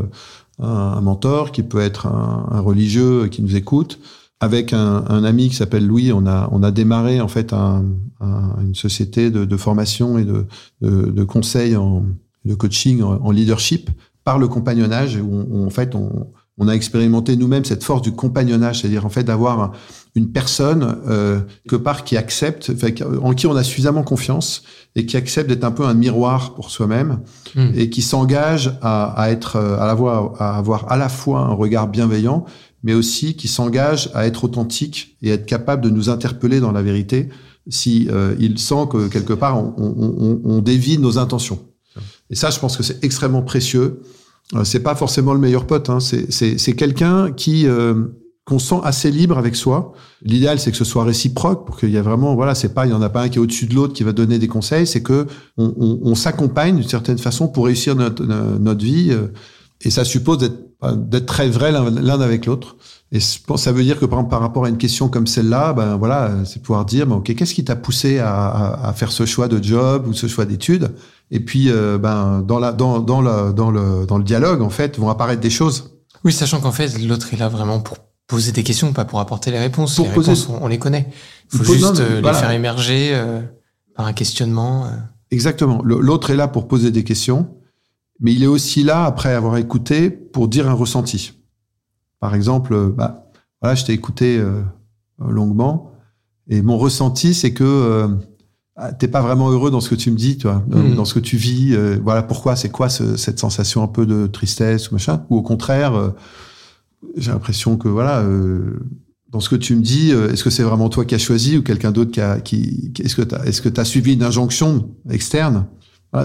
[0.60, 4.00] un, un mentor, qui peut être un, un religieux qui nous écoute.
[4.44, 7.86] Avec un, un ami qui s'appelle Louis, on a on a démarré en fait un,
[8.22, 10.46] un- une société de, de formation et de,
[10.82, 12.06] de, de conseil en
[12.44, 13.92] de coaching en, leadership
[14.24, 18.14] par le compagnonnage où on, en fait on, on a expérimenté nous-mêmes cette force du
[18.14, 19.74] compagnonnage, c'est-à-dire en fait d'avoir
[20.16, 22.72] une personne euh, quelque part qui accepte,
[23.22, 24.64] en qui on a suffisamment confiance
[24.96, 27.22] et qui accepte d'être un peu un miroir pour soi-même
[27.56, 27.72] Hmm.
[27.76, 31.90] et qui s'engage à, à être à avoir à avoir à la fois un regard
[31.90, 32.46] bienveillant
[32.84, 36.82] mais aussi qui s'engage à être authentique et être capable de nous interpeller dans la
[36.82, 37.28] vérité
[37.68, 41.60] si euh, il sent que quelque part on, on, on, dévie nos intentions.
[42.30, 44.02] Et ça, je pense que c'est extrêmement précieux.
[44.56, 45.90] Euh, c'est pas forcément le meilleur pote.
[45.90, 46.00] Hein.
[46.00, 48.06] C'est, c'est, c'est quelqu'un qui euh,
[48.46, 49.94] qu'on sent assez libre avec soi.
[50.24, 52.92] L'idéal, c'est que ce soit réciproque pour qu'il y a vraiment, voilà, c'est pas, il
[52.92, 54.88] y en a pas un qui est au-dessus de l'autre qui va donner des conseils.
[54.88, 55.28] C'est que
[55.58, 59.10] on, on, on s'accompagne d'une certaine façon pour réussir notre, notre vie.
[59.12, 59.28] euh,
[59.84, 62.78] Et ça suppose d'être, très vrai l'un, avec l'autre.
[63.12, 66.32] Et ça veut dire que par, par rapport à une question comme celle-là, ben voilà,
[66.46, 69.48] c'est pouvoir dire, ben, ok, qu'est-ce qui t'a poussé à, à, à faire ce choix
[69.48, 70.92] de job ou ce choix d'études?
[71.30, 74.70] Et puis, euh, ben dans la, dans, dans le, dans le, dans le dialogue, en
[74.70, 75.92] fait, vont apparaître des choses.
[76.24, 77.98] Oui, sachant qu'en fait, l'autre est là vraiment pour
[78.32, 79.96] poser des questions, pas pour apporter les réponses.
[79.96, 81.08] Pour les poser- réponses, on, on les connaît.
[81.54, 82.38] Il faut juste non, euh, les voilà.
[82.38, 83.42] faire émerger euh,
[83.96, 84.86] par un questionnement.
[84.86, 84.90] euh.
[85.30, 85.82] Exactement.
[85.84, 87.48] L'autre est là pour poser des questions,
[88.20, 91.34] mais il est aussi là après avoir écouté pour dire un ressenti.
[92.20, 93.26] Par exemple, bah,
[93.62, 94.62] voilà, je t'ai écouté euh,
[95.20, 95.92] longuement,
[96.50, 98.08] et mon ressenti, c'est que euh,
[98.76, 101.06] ah, t'es pas vraiment heureux dans ce que tu me dis, tu vois, dans- dans
[101.06, 101.74] ce que tu vis.
[101.76, 105.38] euh, voilà pourquoi, c'est quoi ce- cette sensation un peu de tristesse ou machin, ou
[105.38, 105.94] au contraire,
[107.18, 108.22] j'ai l'impression que voilà.
[108.22, 108.80] euh,
[109.30, 111.58] dans ce que tu me dis, euh, est-ce que c'est vraiment toi qui as choisi
[111.58, 114.92] ou quelqu'un d'autre qui a, qui, est-ce que tu est-ce que as suivi une injonction
[115.10, 115.68] externe?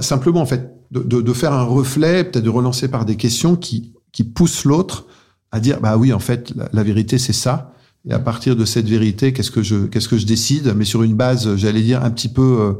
[0.00, 3.54] Simplement, en fait, de, de, de faire un reflet, peut-être de relancer par des questions
[3.54, 5.06] qui, qui poussent l'autre
[5.52, 7.72] à dire, bah oui, en fait, la, la vérité, c'est ça.
[8.08, 10.74] Et à partir de cette vérité, qu'est-ce que je, qu'est-ce que je décide?
[10.76, 12.72] Mais sur une base, j'allais dire, un petit peu euh,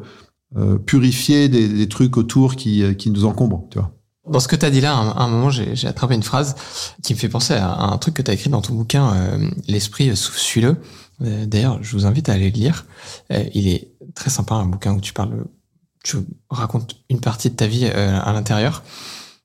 [0.57, 3.96] euh, purifiée des, des trucs autour qui, euh, qui nous encombrent, tu vois.
[4.29, 6.57] Dans ce que tu as dit là, à un, moment, j'ai attrapé une phrase
[7.03, 9.51] qui me fait penser à, un truc que tu as écrit dans ton bouquin, euh,
[9.69, 10.77] L'esprit souffle
[11.23, 12.87] Euh, D'ailleurs, je vous invite à aller le lire.
[13.33, 15.45] Euh, il est très sympa, un bouquin où tu parles,
[16.03, 16.17] tu
[16.51, 18.83] racontes une partie de ta vie à l'intérieur.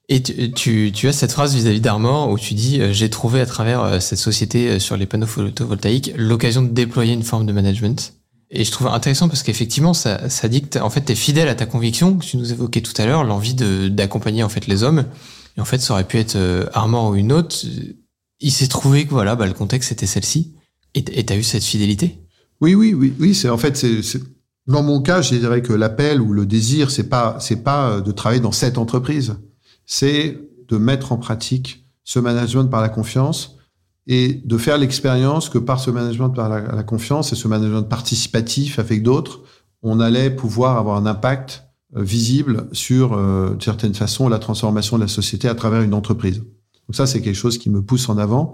[0.10, 4.02] Et tu, tu, as cette phrase vis-à-vis d'Armor où tu dis J'ai trouvé à travers
[4.02, 8.14] cette société sur les panneaux photovoltaïques l'occasion de déployer une forme de management.
[8.54, 11.48] Et je trouve intéressant parce qu'effectivement, ça, ça dit que en fait, tu es fidèle
[11.48, 14.84] à ta conviction que tu nous évoquais tout à l'heure, l'envie d'accompagner en fait les
[14.84, 15.06] hommes.
[15.58, 17.56] Et en fait, ça aurait pu être euh, Armor ou une autre.
[18.42, 20.54] Il s'est trouvé que voilà, bah, le contexte était celle-ci.
[20.96, 22.20] Et t- et t'as eu cette fidélité?
[22.60, 23.34] Oui, oui, oui, oui.
[23.34, 24.22] C'est en fait, c'est, c'est-
[24.68, 28.12] Dans mon cas, je dirais que l'appel ou le désir, c'est pas c'est pas de
[28.12, 29.36] travailler dans cette entreprise,
[29.86, 30.38] c'est
[30.68, 33.56] de mettre en pratique ce management par la confiance
[34.08, 38.80] et de faire l'expérience que par ce management par la, confiance et ce management participatif
[38.80, 39.42] avec d'autres,
[39.84, 44.98] on allait pouvoir avoir un impact euh, visible sur, euh, de certaine façon, la transformation
[44.98, 46.38] de la société à travers une entreprise.
[46.38, 48.54] Donc ça, c'est quelque chose qui me pousse en avant.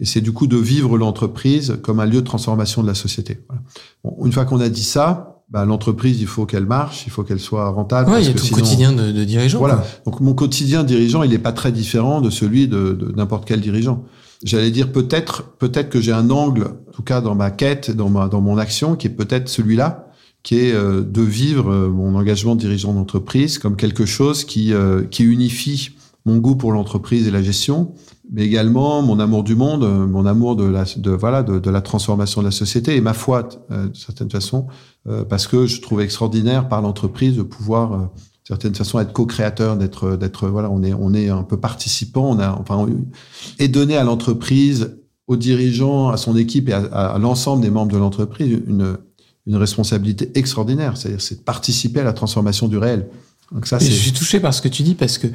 [0.00, 3.40] Et c'est du coup de vivre l'entreprise comme un lieu de transformation de la société.
[4.04, 7.22] Bon, une fois qu'on a dit ça, bah, l'entreprise, il faut qu'elle marche, il faut
[7.22, 8.10] qu'elle soit rentable.
[8.10, 9.58] Ouais, il y a tout quotidien de, de dirigeant.
[9.58, 9.82] Voilà.
[10.04, 13.60] Donc mon quotidien dirigeant, il n'est pas très différent de celui de, de n'importe quel
[13.60, 14.04] dirigeant.
[14.44, 18.08] J'allais dire peut-être, peut-être que j'ai un angle, en tout cas dans ma quête, dans
[18.08, 22.14] ma, dans mon action, qui est peut-être celui-là, qui est euh, de vivre euh, mon
[22.14, 25.90] engagement de dirigeant d'entreprise comme quelque chose qui, euh, qui unifie
[26.24, 27.92] mon goût pour l'entreprise et la gestion,
[28.30, 31.80] mais également mon amour du monde, mon amour de la, de, voilà, de, de la
[31.80, 34.66] transformation de la société et ma foi, euh, de certaine façon,
[35.08, 38.06] euh, parce que je trouve extraordinaire par l'entreprise de pouvoir, euh,
[38.48, 42.38] certaine façon, être co-créateur, d'être, d'être, voilà, on est, on est un peu participant, on
[42.38, 42.86] a, enfin,
[43.58, 47.92] et donner à l'entreprise, aux dirigeants, à son équipe et à, à l'ensemble des membres
[47.92, 48.96] de l'entreprise une,
[49.46, 50.96] une responsabilité extraordinaire.
[50.96, 53.08] C'est-à-dire, c'est de participer à la transformation du réel.
[53.52, 53.86] Donc ça, c'est...
[53.86, 55.26] Je suis touché par ce que tu dis parce que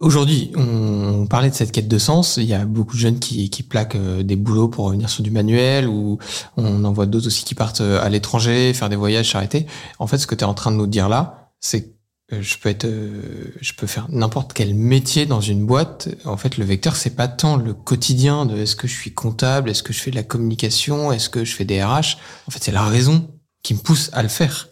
[0.00, 2.38] Aujourd'hui, on parlait de cette quête de sens.
[2.38, 5.22] Il y a beaucoup de jeunes qui, qui plaquent euh, des boulots pour revenir sur
[5.22, 6.16] du manuel, ou
[6.56, 9.66] on en voit d'autres aussi qui partent euh, à l'étranger, faire des voyages, s'arrêter.
[9.98, 11.92] En fait, ce que tu es en train de nous dire là, c'est
[12.40, 16.08] je peux être, euh, je peux faire n'importe quel métier dans une boîte.
[16.24, 19.70] En fait, le vecteur, c'est pas tant le quotidien de est-ce que je suis comptable,
[19.70, 22.16] est-ce que je fais de la communication, est-ce que je fais des RH.
[22.46, 23.28] En fait, c'est la raison
[23.62, 24.68] qui me pousse à le faire.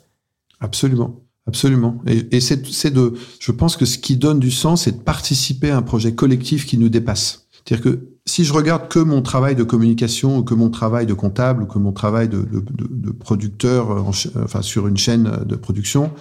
[0.60, 1.20] Absolument.
[1.46, 1.98] Absolument.
[2.06, 5.70] Et, et c'est de, je pense que ce qui donne du sens, c'est de participer
[5.70, 7.46] à un projet collectif qui nous dépasse.
[7.64, 11.14] C'est-à-dire que si je regarde que mon travail de communication, ou que mon travail de
[11.14, 12.46] comptable, ou que mon travail de,
[13.10, 14.10] producteur, en,
[14.42, 16.12] enfin sur une chaîne de production,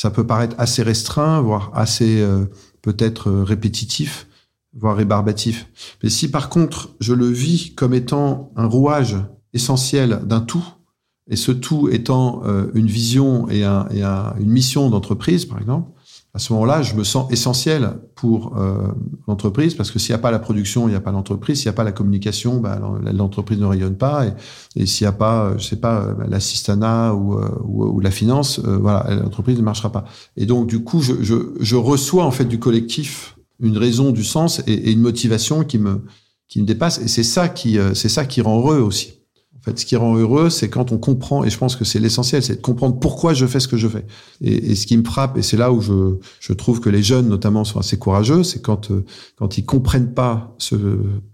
[0.00, 2.46] ça peut paraître assez restreint, voire assez euh,
[2.80, 4.28] peut-être euh, répétitif,
[4.72, 5.68] voire rébarbatif.
[6.02, 9.18] Mais si par contre je le vis comme étant un rouage
[9.52, 10.64] essentiel d'un tout,
[11.28, 15.58] et ce tout étant euh, une vision et, un, et un, une mission d'entreprise, par
[15.58, 15.90] exemple,
[16.32, 18.86] à ce moment-là, je me sens essentiel pour euh,
[19.26, 21.58] l'entreprise parce que s'il n'y a pas la production, il n'y a pas l'entreprise.
[21.58, 22.80] S'il n'y a pas la communication, bah,
[23.12, 24.26] l'entreprise ne rayonne pas.
[24.76, 28.12] Et, s'il n'y a pas, euh, je sais pas, euh, l'assistanat ou, ou, ou, la
[28.12, 30.04] finance, euh, voilà, l'entreprise ne marchera pas.
[30.36, 34.22] Et donc, du coup, je, je, je, reçois en fait du collectif une raison, du
[34.22, 36.04] sens et, et une motivation qui me
[36.46, 37.00] qui me dépasse.
[37.00, 39.19] Et c'est ça qui c'est ça qui rend heureux aussi.
[39.60, 41.98] En fait, ce qui rend heureux, c'est quand on comprend, et je pense que c'est
[41.98, 44.06] l'essentiel, c'est de comprendre pourquoi je fais ce que je fais.
[44.40, 47.02] Et, et ce qui me frappe, et c'est là où je, je, trouve que les
[47.02, 49.04] jeunes, notamment, sont assez courageux, c'est quand euh,
[49.36, 50.76] quand ils comprennent pas ce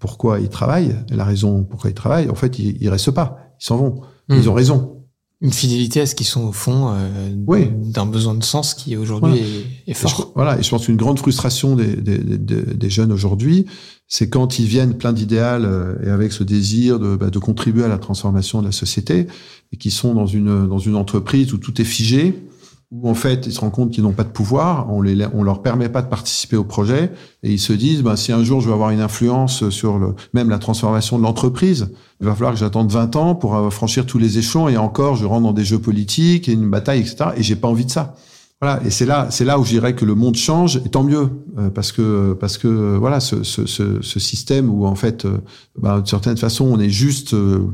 [0.00, 3.64] pourquoi ils travaillent, la raison pourquoi ils travaillent, en fait, ils, ils restent pas, ils
[3.64, 4.00] s'en vont.
[4.28, 4.34] Mmh.
[4.34, 4.96] Ils ont raison.
[5.42, 7.68] Une fidélité à ce qu'ils sont au fond euh, oui.
[7.70, 9.44] d'un besoin de sens qui aujourd'hui voilà.
[9.86, 10.10] est, est, fort.
[10.10, 13.66] Et je, voilà, et je pense qu'une grande frustration des, des, des, des jeunes aujourd'hui,
[14.08, 17.84] c'est quand ils viennent plein d'idéal euh, et avec ce désir de, bah, de, contribuer
[17.84, 19.26] à la transformation de la société
[19.72, 22.48] et qui sont dans une dans une entreprise où tout est figé,
[22.92, 25.42] où en fait ils se rendent compte qu'ils n'ont pas de pouvoir, on les on
[25.42, 27.10] leur permet pas de participer au projet
[27.42, 30.14] et ils se disent bah, si un jour je veux avoir une influence sur le
[30.34, 31.88] même la transformation de l'entreprise,
[32.20, 35.16] il va falloir que j'attende 20 ans pour euh, franchir tous les échelons et encore
[35.16, 37.90] je rentre dans des jeux politiques et une bataille etc et j'ai pas envie de
[37.90, 38.14] ça.
[38.62, 41.02] Voilà, et c'est là, c'est là où je dirais que le monde change, et tant
[41.02, 44.94] mieux, euh, parce que parce que euh, voilà, ce, ce, ce, ce, système où en
[44.94, 45.38] fait, euh,
[45.78, 47.66] bah, de certaine façon, on est juste euh,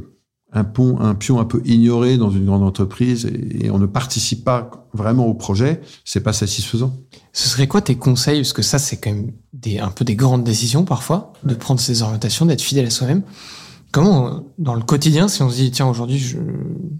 [0.52, 3.86] un pont, un pion un peu ignoré dans une grande entreprise, et, et on ne
[3.86, 6.92] participe pas vraiment au projet, c'est pas satisfaisant.
[7.32, 10.16] Ce serait quoi tes conseils, parce que ça, c'est quand même des, un peu des
[10.16, 13.22] grandes décisions parfois, de prendre ces orientations, d'être fidèle à soi-même.
[13.92, 16.38] Comment, dans le quotidien, si on se dit, tiens, aujourd'hui, je,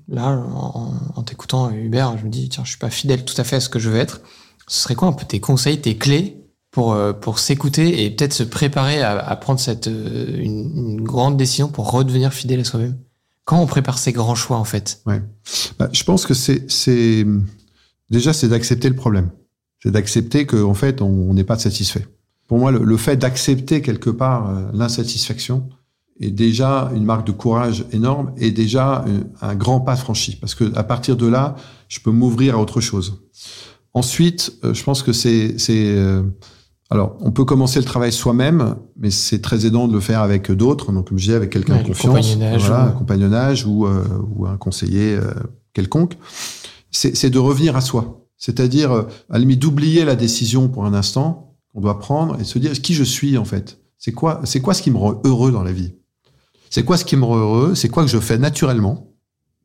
[0.09, 3.44] là, en, en t'écoutant, Hubert, je me dis, tiens, je suis pas fidèle tout à
[3.44, 4.20] fait à ce que je veux être,
[4.68, 6.37] ce serait quoi un peu tes conseils, tes clés
[6.70, 11.00] pour, euh, pour s'écouter et peut-être se préparer à, à prendre cette, euh, une, une,
[11.00, 12.98] grande décision pour redevenir fidèle à soi-même?
[13.44, 15.00] Comment on prépare ces grands choix, en fait?
[15.07, 15.22] Ouais.
[15.78, 17.26] Bah, je pense que c'est, c'est,
[18.11, 19.31] déjà, c'est d'accepter le problème.
[19.83, 22.07] C'est d'accepter qu'en fait, on n'est pas satisfait.
[22.48, 25.68] Pour moi, le, le fait d'accepter quelque part euh, l'insatisfaction,
[26.22, 29.04] est déjà une marque de courage énorme et déjà
[29.40, 31.56] un grand pas franchi parce que à partir de là,
[31.88, 33.22] je peux m'ouvrir à autre chose.
[33.92, 36.22] Ensuite, euh, je pense que c'est c'est euh,
[36.90, 40.50] alors on peut commencer le travail soi-même, mais c'est très aidant de le faire avec
[40.50, 42.88] d'autres, donc comme je disais avec quelqu'un ouais, de confiance, compagnonnage, voilà, ou...
[42.88, 44.04] un compagnonnage ou euh,
[44.35, 45.32] ou un conseiller euh,
[45.74, 46.16] quelconque.
[46.90, 51.56] C'est de revenir à soi, c'est-à-dire à la limite d'oublier la décision pour un instant
[51.72, 53.78] qu'on doit prendre et se dire qui je suis en fait?
[53.96, 55.94] C'est quoi c'est quoi ce qui me rend heureux dans la vie?
[56.72, 57.74] C'est quoi ce qui me rend heureux?
[57.74, 59.12] C'est quoi que je fais naturellement?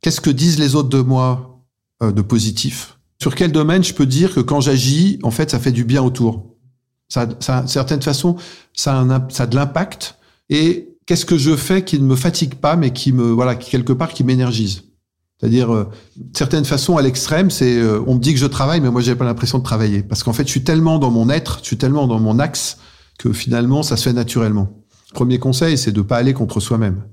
[0.02, 1.64] Qu'est-ce que disent les autres de moi
[2.04, 2.98] euh, de positif?
[3.22, 6.04] Sur quel domaine je peux dire que quand j'agis, en fait, ça fait du bien
[6.04, 6.58] autour?
[7.08, 10.18] Ça, ça, certaine ça a, un, ça a de l'impact.
[10.50, 13.94] Et qu'est-ce que je fais qui ne me fatigue pas, mais qui me, voilà, quelque
[13.94, 14.84] part, qui m'énergise?
[15.40, 15.86] C'est-à-dire, euh,
[16.36, 19.16] certaines façons à l'extrême, c'est euh, on me dit que je travaille, mais moi j'ai
[19.16, 20.04] pas l'impression de travailler.
[20.04, 22.80] Parce qu'en fait, je suis tellement dans mon être, je suis tellement dans mon axe
[23.18, 24.84] que finalement, ça se fait naturellement.
[25.14, 27.04] Premier conseil, c'est de pas aller contre soi-même.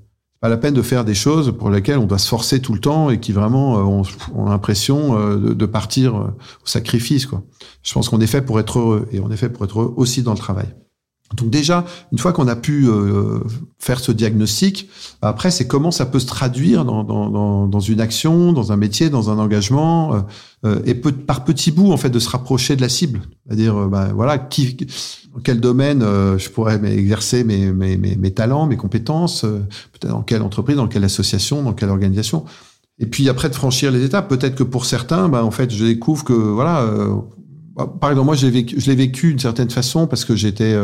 [0.41, 2.79] Pas la peine de faire des choses pour lesquelles on doit se forcer tout le
[2.79, 4.03] temps et qui vraiment euh,
[4.33, 6.27] ont, l'impression euh, de, de, partir euh,
[6.63, 7.25] au sacrifice.
[7.25, 7.43] Quoi.
[7.83, 9.93] Je pense qu'on est fait pour être heureux et on est fait pour être heureux
[9.97, 10.67] aussi dans le travail.
[11.33, 13.39] Donc déjà, une fois qu'on a pu euh,
[13.79, 14.89] faire ce diagnostic,
[15.23, 19.09] après c'est comment ça peut se traduire dans, dans, dans, une action, dans un métier,
[19.09, 20.19] dans un engagement, euh,
[20.65, 23.21] euh et peut, par petits bouts en fait de se rapprocher de la cible.
[23.45, 24.77] C'est-à-dire, euh, bah, voilà, qui,
[25.43, 30.21] quel domaine euh, je pourrais exercer mes, mes, mes, mes, talents, mes compétences, peut-être dans
[30.21, 32.45] quelle entreprise, dans quelle association, dans quelle organisation.
[32.99, 35.85] Et puis après de franchir les étapes, peut-être que pour certains, bah, en fait, je
[35.85, 36.87] découvre que voilà.
[37.75, 40.75] Bah, par exemple, moi, je l'ai vécu, d'une certaine façon parce que j'étais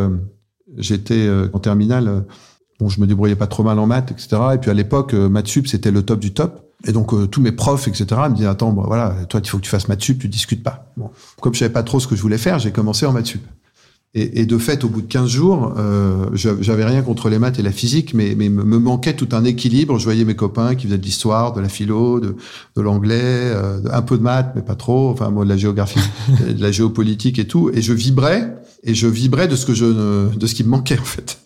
[0.77, 2.21] J'étais euh, en terminale, euh,
[2.79, 4.41] bon, je me débrouillais pas trop mal en maths, etc.
[4.53, 6.67] Et puis à l'époque, euh, maths sup, c'était le top du top.
[6.87, 8.05] Et donc tous mes profs, etc.
[8.27, 10.91] me disaient attends, voilà, toi, il faut que tu fasses maths sup, tu discutes pas.
[11.39, 13.45] Comme je savais pas trop ce que je voulais faire, j'ai commencé en maths sup.
[14.13, 17.59] Et, et, de fait, au bout de 15 jours, euh, j'avais rien contre les maths
[17.59, 19.97] et la physique, mais, mais me manquait tout un équilibre.
[19.99, 22.35] Je voyais mes copains qui faisaient de l'histoire, de la philo, de,
[22.75, 25.09] de l'anglais, euh, un peu de maths, mais pas trop.
[25.11, 26.01] Enfin, moi, de la géographie,
[26.49, 27.71] de la géopolitique et tout.
[27.73, 29.85] Et je vibrais, et je vibrais de ce que je,
[30.35, 31.39] de ce qui me manquait en fait.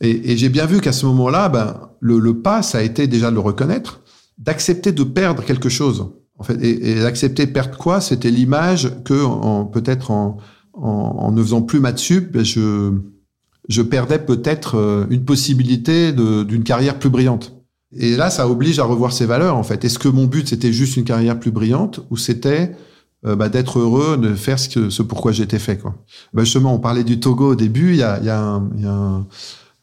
[0.00, 3.08] Et, et j'ai bien vu qu'à ce moment-là, ben, le, le pas, ça a été
[3.08, 4.02] déjà de le reconnaître,
[4.38, 6.06] d'accepter de perdre quelque chose.
[6.38, 8.00] En fait, et, et d'accepter perdre quoi?
[8.00, 10.38] C'était l'image que, peut-être en
[10.74, 16.98] en, ne faisant plus maths sup, ben, je, perdais peut-être euh, une possibilité d'une carrière
[16.98, 17.54] plus brillante.
[17.96, 19.84] Et là, ça oblige à revoir ses valeurs, en fait.
[19.84, 22.72] Est-ce que mon but, c'était juste une carrière plus brillante ou c'était
[23.24, 25.94] euh, bah, d'être heureux, de faire ce, que, ce pourquoi j'étais fait quoi?
[26.32, 27.92] Bah, justement, on parlait du Togo au début.
[27.92, 28.60] Il y a,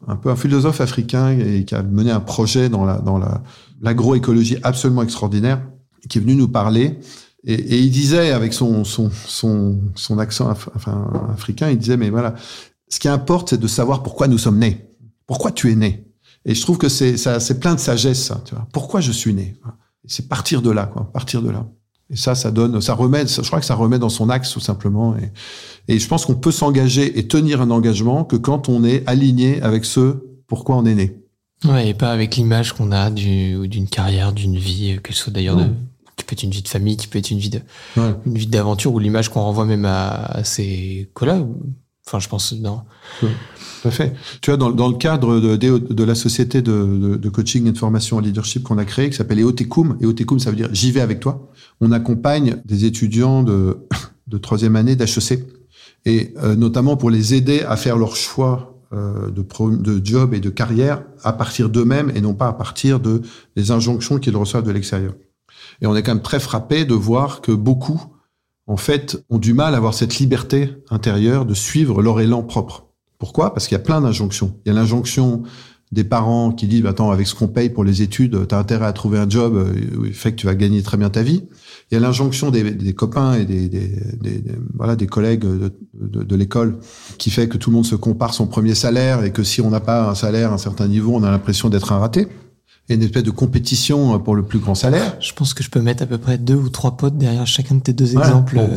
[0.07, 3.41] un, peu un philosophe africain qui a mené un projet dans la dans la
[3.81, 5.61] l'agroécologie absolument extraordinaire,
[6.09, 6.99] qui est venu nous parler
[7.43, 12.09] et, et, il disait, avec son, son, son, son accent enfin, africain, il disait, mais
[12.09, 12.35] voilà,
[12.87, 14.87] ce qui importe, c'est de savoir pourquoi nous sommes nés.
[15.25, 16.05] Pourquoi tu es né?
[16.45, 18.67] Et je trouve que c'est ça, c'est plein de sagesse, ça, tu vois.
[18.73, 19.55] Pourquoi je suis né?
[20.05, 21.65] C'est partir de là, quoi, partir de là.
[22.09, 24.59] Et ça, ça donne, ça remet, je crois que ça remet dans son axe, tout
[24.59, 25.15] simplement.
[25.17, 25.31] Et,
[25.93, 29.61] et je pense qu'on peut s'engager et tenir un engagement que quand on est aligné
[29.61, 31.17] avec ce pourquoi on est né.
[31.63, 35.67] Ouais, et pas avec l'image qu'on a d'une carrière, d'une vie, qu'elle soit d'ailleurs de
[36.15, 37.59] qui peut être une vie de famille, qui peut être une vie de,
[37.97, 38.15] ouais.
[38.25, 41.45] une vie d'aventure ou l'image qu'on renvoie même à, à ses collègues.
[42.07, 42.81] Enfin, je pense, non.
[43.21, 43.29] Ouais.
[43.81, 44.13] Tout à fait.
[44.41, 47.67] Tu vois, dans, dans le cadre de, de, de la société de, de, de, coaching
[47.67, 50.69] et de formation en leadership qu'on a créé, qui s'appelle EOTECUM, EOTECUM, ça veut dire
[50.73, 51.49] j'y vais avec toi.
[51.79, 53.77] On accompagne des étudiants de,
[54.27, 55.45] de troisième année d'HEC.
[56.05, 60.33] Et euh, notamment pour les aider à faire leur choix euh, de, pro, de job
[60.33, 63.21] et de carrière à partir d'eux-mêmes et non pas à partir de
[63.55, 65.13] des injonctions qu'ils reçoivent de l'extérieur.
[65.81, 68.01] Et on est quand même très frappé de voir que beaucoup,
[68.67, 72.87] en fait, ont du mal à avoir cette liberté intérieure de suivre leur élan propre.
[73.17, 73.53] Pourquoi?
[73.53, 74.59] Parce qu'il y a plein d'injonctions.
[74.65, 75.43] Il y a l'injonction
[75.91, 78.85] des parents qui disent, attends, avec ce qu'on paye pour les études, tu as intérêt
[78.85, 81.43] à trouver un job, euh, fait que tu vas gagner très bien ta vie.
[81.91, 83.89] Il y a l'injonction des, des, copains et des, des,
[84.21, 84.43] des,
[84.73, 86.77] voilà, des collègues de, de, de l'école
[87.17, 89.69] qui fait que tout le monde se compare son premier salaire et que si on
[89.69, 92.29] n'a pas un salaire à un certain niveau, on a l'impression d'être un raté
[92.89, 95.15] et une espèce de compétition pour le plus grand salaire.
[95.19, 97.75] Je pense que je peux mettre à peu près deux ou trois potes derrière chacun
[97.75, 98.27] de tes deux voilà.
[98.27, 98.55] exemples.
[98.55, 98.69] Bon.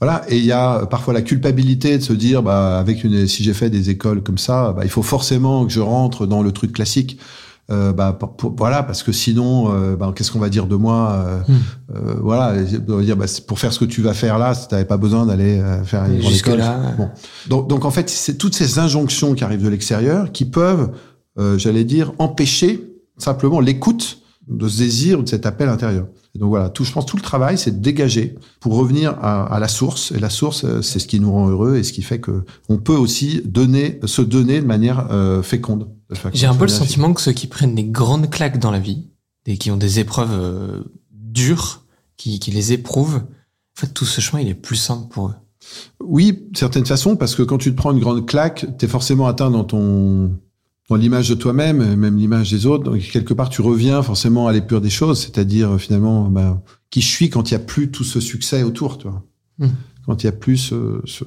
[0.00, 3.44] Voilà, et il y a parfois la culpabilité de se dire, bah, avec une, si
[3.44, 6.52] j'ai fait des écoles comme ça, bah, il faut forcément que je rentre dans le
[6.52, 7.18] truc classique.
[7.70, 10.74] Euh, bah, pour, pour, voilà, parce que sinon, euh, bah, qu'est-ce qu'on va dire de
[10.74, 11.58] moi euh, hmm.
[11.94, 14.96] euh, Voilà, dire, bah, pour faire ce que tu vas faire là, tu n'avais pas
[14.96, 16.58] besoin d'aller euh, faire une grande école.
[16.58, 17.10] Là, bon.
[17.48, 20.90] donc, donc, en fait, c'est toutes ces injonctions qui arrivent de l'extérieur qui peuvent,
[21.38, 22.89] euh, j'allais dire, empêcher
[23.22, 26.06] simplement l'écoute de ce désir ou de cet appel intérieur.
[26.34, 29.44] Et donc voilà, tout, je pense tout le travail, c'est de dégager pour revenir à,
[29.44, 30.12] à, la source.
[30.12, 32.44] Et la source, euh, c'est ce qui nous rend heureux et ce qui fait que
[32.68, 35.88] on peut aussi donner, se donner de manière euh, féconde.
[36.32, 39.08] J'ai un peu le sentiment que ceux qui prennent des grandes claques dans la vie
[39.46, 40.82] et qui ont des épreuves euh,
[41.12, 41.84] dures,
[42.16, 45.34] qui, qui les éprouvent, en fait, tout ce chemin, il est plus simple pour eux.
[46.02, 49.26] Oui, certaine façon, parce que quand tu te prends une grande claque, tu es forcément
[49.26, 50.32] atteint dans ton
[50.96, 52.84] l'image de toi-même, même l'image des autres.
[52.84, 57.08] Donc, quelque part, tu reviens forcément à l'épure des choses, c'est-à-dire finalement bah, qui je
[57.08, 59.22] suis quand il n'y a plus tout ce succès autour, tu vois.
[59.58, 59.68] Mmh.
[60.06, 61.24] Quand il n'y a plus ce, ce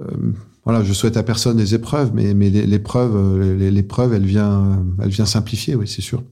[0.00, 0.32] euh,
[0.64, 5.26] voilà, je souhaite à personne des épreuves, mais mais l'épreuve, l'épreuve, elle vient, elle vient
[5.26, 6.24] simplifier, oui, c'est sûr.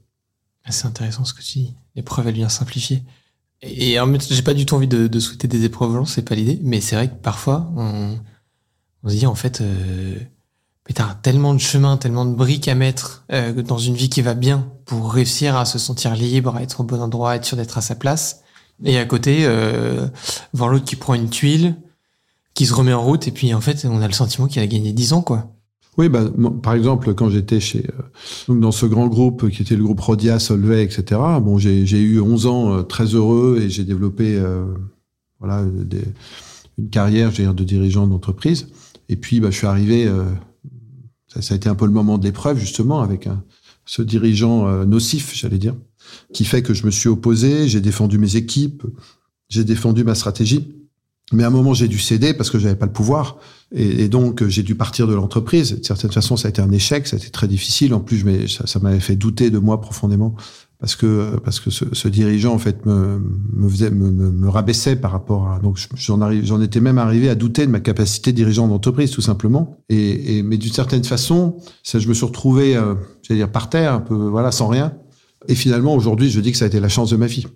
[0.69, 1.75] C'est intéressant ce que tu dis.
[1.95, 3.05] L'épreuve, elle vient simplifier.
[3.63, 6.05] Et en fait, j'ai pas du tout envie de, de souhaiter des épreuves aux gens,
[6.05, 6.59] c'est pas l'idée.
[6.63, 8.19] Mais c'est vrai que parfois, on,
[9.05, 10.17] on se dit en fait, euh,
[10.85, 14.35] putain, tellement de chemin, tellement de briques à mettre euh, dans une vie qui va
[14.35, 17.79] bien pour réussir à se sentir libre, à être au bon endroit, être sûr d'être
[17.79, 18.43] à sa place.
[18.85, 20.07] Et à côté, euh,
[20.53, 21.77] voir l'autre qui prend une tuile,
[22.53, 24.67] qui se remet en route, et puis en fait, on a le sentiment qu'il a
[24.67, 25.51] gagné 10 ans, quoi.
[25.97, 26.25] Oui, bah,
[26.61, 28.03] par exemple, quand j'étais chez euh,
[28.49, 31.21] donc dans ce grand groupe qui était le groupe Rodia, Solvay, etc.
[31.41, 34.65] Bon, j'ai eu 11 ans très heureux et j'ai développé euh,
[35.39, 36.03] voilà des,
[36.79, 38.67] une carrière, de dirigeant d'entreprise.
[39.09, 40.11] Et puis, bah, je suis arrivé.
[41.41, 43.43] Ça, a été un peu le moment de l'épreuve justement avec un,
[43.87, 45.75] ce dirigeant euh, nocif, j'allais dire,
[46.33, 48.85] qui fait que je me suis opposé, j'ai défendu mes équipes,
[49.49, 50.71] j'ai défendu ma stratégie.
[51.33, 53.39] Mais à un moment, j'ai dû céder parce que j'avais pas le pouvoir.
[53.73, 55.79] Et, donc, euh, j'ai dû partir de l'entreprise.
[55.81, 57.95] De certaine façon, ça a été un échec, ça a été très difficile.
[57.95, 60.37] En plus, je ça, ça m'avait fait douter de moi profondément
[60.85, 63.19] parce que parce que ce, ce dirigeant en fait me
[63.55, 66.81] me faisait me, me, me rabaissait par rapport à donc je- j'en arrive j'en étais
[66.83, 69.79] même arrivé à douter de ma capacité de dirigeant d'entreprise tout simplement.
[69.89, 73.71] Et, et mais d'une certaine façon ça je me suis retrouvé euh, j'allais dire par
[73.71, 74.93] terre un peu voilà sans rien.
[75.49, 77.47] Et finalement aujourd'hui je dis que ça a été la chance de ma vie.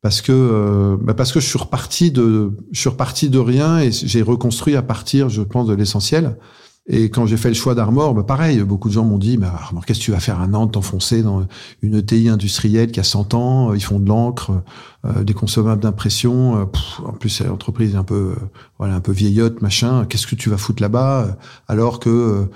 [0.00, 3.78] Parce que euh, bah parce que je suis reparti de je suis reparti de rien
[3.80, 6.38] et j'ai reconstruit à partir je pense de l'essentiel
[6.86, 9.54] et quand j'ai fait le choix d'Armor bah pareil beaucoup de gens m'ont dit bah
[9.54, 11.46] Armor qu'est-ce que tu vas faire à Nantes t'enfoncer dans
[11.80, 14.62] une ETI industrielle qui a 100 ans euh, ils font de l'encre
[15.06, 16.64] euh, des consommables d'impression euh,
[17.06, 18.46] en plus l'entreprise est un peu euh,
[18.78, 21.32] voilà un peu vieillotte machin qu'est-ce que tu vas foutre là-bas euh,
[21.68, 22.48] alors que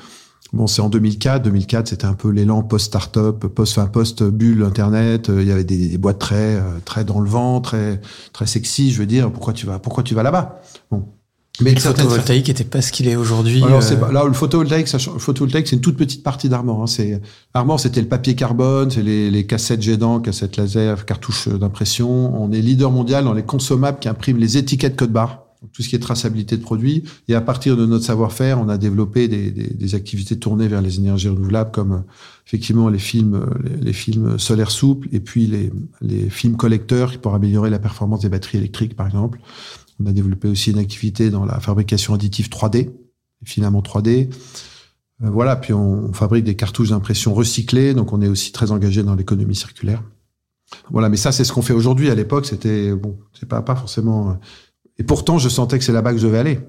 [0.55, 1.43] Bon, c'est en 2004.
[1.43, 5.29] 2004, c'était un peu l'élan post-startup, post, enfin, post-bulle Internet.
[5.29, 8.01] Il y avait des, des boîtes très, très dans le vent, très,
[8.33, 8.91] très sexy.
[8.91, 10.63] Je veux dire, pourquoi tu vas, pourquoi tu vas là-bas?
[11.61, 13.63] Mais le photovoltaïque était pas ce qu'il est aujourd'hui.
[13.65, 16.49] alors euh, c'est là le photovoltaïque, ça, change- le photovoltaïque c'est une toute petite partie
[16.49, 16.83] d'Armor.
[16.83, 16.87] Hein.
[16.87, 17.21] C'est
[17.55, 22.41] Armor, c'était le papier carbone, c'est les, les cassettes Gédan, cassettes laser, cartouches d'impression.
[22.41, 25.83] On est leader mondial dans les consommables qui impriment les étiquettes code barre, donc tout
[25.83, 27.03] ce qui est traçabilité de produits.
[27.27, 30.81] Et à partir de notre savoir-faire, on a développé des, des, des activités tournées vers
[30.81, 31.99] les énergies renouvelables, comme euh,
[32.47, 37.35] effectivement les films, les, les films solaires souples et puis les, les films collecteurs pour
[37.35, 39.41] améliorer la performance des batteries électriques, par exemple.
[40.01, 42.93] On a développé aussi une activité dans la fabrication additive 3D, les
[43.45, 44.31] filaments 3D.
[45.23, 49.03] Euh, voilà, puis on, fabrique des cartouches d'impression recyclées, donc on est aussi très engagé
[49.03, 50.03] dans l'économie circulaire.
[50.91, 52.11] Voilà, mais ça c'est ce qu'on fait aujourd'hui.
[52.11, 54.31] À l'époque, c'était bon, c'est pas pas forcément.
[54.31, 54.35] euh,
[54.99, 56.61] Et pourtant, je sentais que c'est là-bas que je devais aller.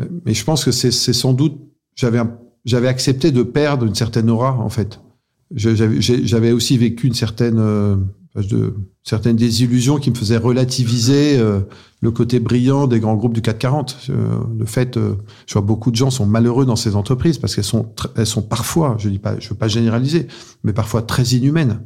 [0.00, 1.58] Euh, Mais je pense que c'est sans doute
[1.94, 2.20] j'avais
[2.64, 5.00] j'avais accepté de perdre une certaine aura en fait.
[5.54, 11.60] J'avais aussi vécu une certaine de certaines désillusions qui me faisaient relativiser euh,
[12.00, 14.08] le côté brillant des grands groupes du 440.
[14.10, 15.16] Euh, le fait, euh,
[15.46, 18.42] je vois beaucoup de gens sont malheureux dans ces entreprises parce qu'elles sont, elles sont
[18.42, 20.26] parfois, je dis pas, je veux pas généraliser,
[20.64, 21.80] mais parfois très inhumaines,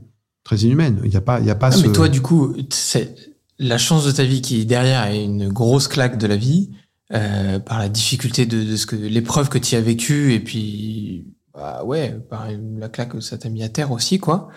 [0.44, 1.00] très inhumaines.
[1.04, 1.86] Il n'y a pas, il y a pas Ah, ce.
[1.86, 3.14] mais toi, du coup, c'est
[3.58, 6.70] la chance de ta vie qui derrière est une grosse claque de la vie
[7.12, 11.26] euh, par la difficulté de, de ce que l'épreuve que tu as vécue et puis
[11.52, 12.46] bah ouais par
[12.78, 14.48] la claque que ça t'a mis à terre aussi quoi.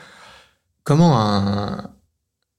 [0.83, 1.89] Comment un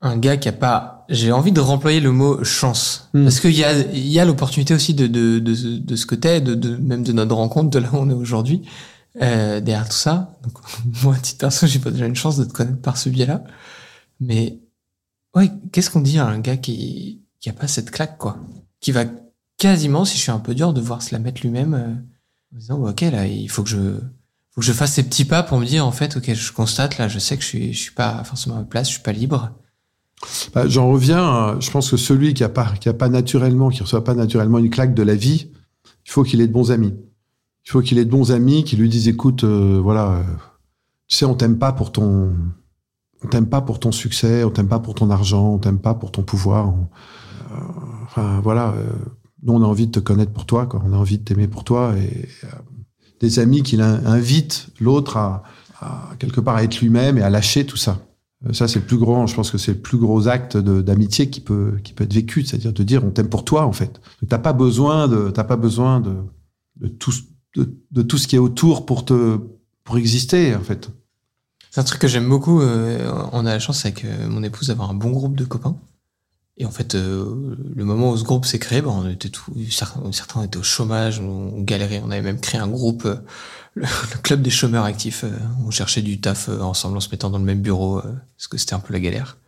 [0.01, 3.25] un gars qui a pas j'ai envie de remployer le mot chance Hmm.
[3.25, 6.41] parce qu'il y a il y a l'opportunité aussi de de, de de ce t'es
[6.41, 8.63] de, de même de notre rencontre de là où on est aujourd'hui
[9.23, 10.37] euh, derrière tout ça.
[10.43, 10.59] Donc,
[11.05, 13.45] moi, à titre perso, j'ai pas déjà une chance de te connaître par ce biais-là.
[14.21, 14.61] Mais,
[15.37, 18.39] ouais, qu'est-ce qu'on dit à un gars qui, qui a pas cette claque, quoi?
[18.81, 19.05] Qui va
[19.57, 21.95] quasiment, si je suis un peu dur, devoir se la mettre lui-même, euh,
[22.55, 24.01] en disant, ok, là, il faut que je,
[24.55, 26.99] faut que je fasse ces petits pas pour me dire, en fait, ok, je constate,
[26.99, 29.03] là, je sais que je suis, je suis pas forcément à ma place, je suis
[29.03, 29.51] pas libre.
[30.55, 31.59] Bah, J'en reviens.
[31.61, 34.59] je pense que celui qui a pas, qui a pas naturellement, qui reçoit pas naturellement
[34.59, 35.51] une claque de la vie,
[36.07, 36.95] il faut qu'il ait de bons amis.
[37.67, 40.23] Il faut qu'il ait de bons amis qui lui disent, écoute, euh, voilà, euh,
[41.09, 42.33] tu sais, on t'aime pas pour ton,
[43.23, 45.95] on t'aime pas pour ton succès, on t'aime pas pour ton argent, on t'aime pas
[45.95, 46.69] pour ton pouvoir.
[46.69, 46.89] on-
[47.53, 47.57] euh,
[48.05, 48.71] enfin, voilà.
[48.77, 48.85] euh,
[49.43, 50.83] nous, on a envie de te connaître pour toi, quoi.
[50.87, 52.49] On a envie de t'aimer pour toi et euh,
[53.25, 55.43] des amis qui invitent l'autre à,
[56.19, 57.99] quelque part à être lui-même et à lâcher tout ça.
[58.47, 61.29] Euh, Ça, c'est le plus grand, je pense que c'est le plus gros acte d'amitié
[61.31, 64.01] qui peut, qui peut être vécu, c'est-à-dire de dire on t'aime pour toi, en fait.
[64.29, 66.15] T'as pas besoin de, t'as pas besoin de,
[66.89, 67.13] tout,
[67.57, 69.39] de, de tout ce qui est autour pour te,
[69.85, 70.91] pour exister, en fait.
[71.71, 72.61] C'est un truc que j'aime beaucoup.
[72.61, 75.77] euh, on a la chance avec euh, mon épouse d'avoir un bon groupe de copains.
[76.57, 79.53] Et en fait, euh, le moment où ce groupe s'est créé, ben, on était tout,
[79.71, 82.01] certains, étaient au chômage, on galérait.
[82.05, 83.17] On avait même créé un groupe, euh,
[83.75, 83.87] le,
[84.23, 85.25] club des chômeurs actifs.
[85.25, 85.37] euh,
[85.67, 88.57] on cherchait du taf euh, ensemble en se mettant dans le même bureau, parce que
[88.57, 89.39] c'était un peu la galère.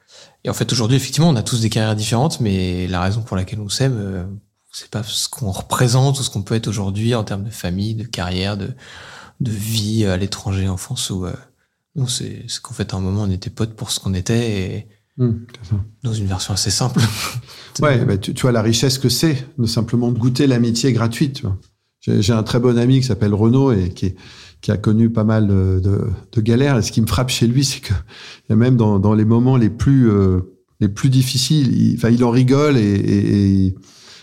[0.45, 3.37] Et en fait, aujourd'hui, effectivement, on a tous des carrières différentes, mais la raison pour
[3.37, 4.29] laquelle on s'aime,
[4.73, 7.95] c'est pas ce qu'on représente ou ce qu'on peut être aujourd'hui en termes de famille,
[7.95, 8.75] de carrière, de,
[9.41, 11.33] de vie à l'étranger, en France, euh,
[11.95, 14.89] non, c'est qu'en fait, à un moment, on était potes pour ce qu'on était et,
[15.19, 15.77] Ça.
[16.03, 17.01] Dans une version assez simple.
[17.83, 21.43] Ouais, bah, tu, tu vois la richesse que c'est de simplement goûter l'amitié gratuite.
[22.01, 24.17] J'ai un très bon ami qui s'appelle Renaud et qui, est-
[24.63, 26.01] qui a connu pas mal de, de,
[26.33, 26.79] de galères.
[26.79, 27.93] Et ce qui me frappe chez lui, c'est que
[28.55, 30.41] même dans, dans les moments les plus euh,
[30.81, 33.75] les plus difficiles, il, en rigole et, et- et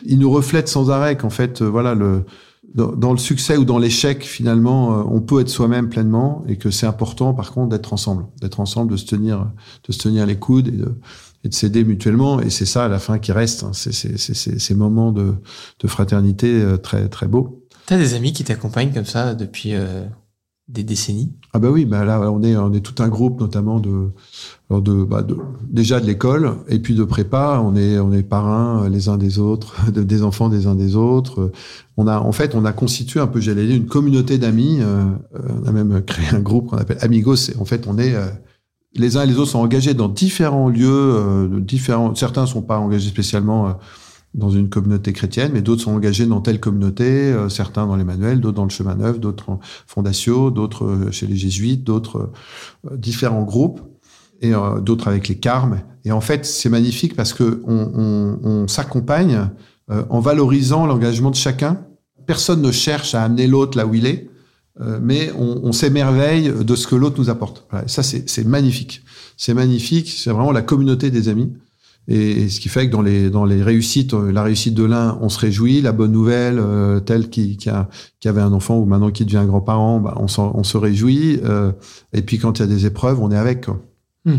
[0.05, 2.23] il nous reflète sans arrêt qu'en fait, euh, voilà, le,
[2.75, 6.71] dans, le succès ou dans l'échec, finalement, euh, on peut être soi-même pleinement et que
[6.71, 9.51] c'est important, par contre, d'être ensemble, d'être ensemble, de se tenir,
[9.87, 10.99] de se tenir les coudes et de,
[11.43, 12.39] et de s'aider mutuellement.
[12.39, 13.63] Et c'est ça, à la fin, qui reste.
[13.63, 13.71] hein.
[13.73, 15.35] C'est- ces moments de,
[15.79, 17.63] de fraternité euh, très, très beaux.
[17.85, 20.05] T'as des amis qui t'accompagnent comme ça depuis euh,
[20.67, 21.33] des décennies?
[21.55, 24.09] Ah bah oui, bah là on est on est tout un groupe notamment de
[24.71, 25.37] de, bah de
[25.69, 27.61] déjà de l'école et puis de prépa.
[27.63, 30.73] On est on est parrains euh, les uns des autres, de- des enfants des uns
[30.73, 31.51] des autres.
[31.97, 34.79] On a en fait on a constitué un peu j'allais dire une communauté d'amis.
[34.81, 35.03] euh,
[35.35, 37.51] euh, on a même créé un groupe qu'on appelle Amigos.
[37.59, 38.15] En fait on est
[38.95, 42.15] les uns et les autres sont engagés dans différents lieux, euh, différents.
[42.15, 43.77] Certains sont pas engagés spécialement.
[44.33, 48.03] Dans une communauté chrétienne, mais d'autres sont engagés dans telle communauté, euh, certains dans les
[48.03, 52.31] manuels, d'autres dans le chemin neuf, d'autres en fondatio, d'autres euh, chez les jésuites, d'autres
[52.89, 53.81] euh, différents groupes,
[54.41, 55.81] et euh, d'autres avec les carmes.
[56.03, 59.49] Et en fait, c'est magnifique parce que on, on, on s'accompagne
[59.91, 61.85] euh, en valorisant l'engagement de chacun.
[62.25, 64.29] Personne ne cherche à amener l'autre là où il est,
[64.81, 67.65] euh, mais on, on s'émerveille de ce que l'autre nous apporte.
[67.69, 69.03] Voilà, ça, c'est magnifique.
[69.37, 70.09] C'est magnifique.
[70.09, 71.53] C'est vraiment la communauté des amis.
[72.07, 74.83] Et, et ce qui fait que dans les dans les réussites, euh, la réussite de
[74.83, 75.81] l'un, on se réjouit.
[75.81, 77.89] La bonne nouvelle, euh, tel qui, qui, a,
[78.19, 81.39] qui avait un enfant ou maintenant qui devient grand-parent, bah, on, on se réjouit.
[81.45, 81.71] euh,
[82.11, 83.67] et puis quand il y a des épreuves, on est avec.
[84.25, 84.37] Hmm.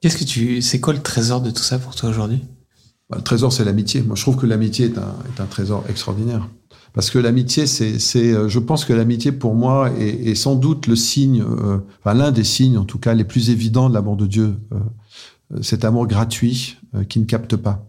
[0.00, 2.40] Qu'est-ce que tu, c'est quoi le trésor de tout ça pour toi aujourd'hui?
[3.10, 4.02] Bah, le trésor, c'est l'amitié.
[4.02, 6.48] Moi, je trouve que l'amitié est un, est un trésor extraordinaire.
[6.94, 10.56] Parce que l'amitié, c'est, c'est, euh, je pense que l'amitié, pour moi, est, est sans
[10.56, 13.94] doute le signe, euh, enfin l'un des signes, en tout cas, les plus évidents de
[13.94, 14.56] l'amour de Dieu.
[15.54, 17.86] Euh, cet amour gratuit euh, qui ne capte pas.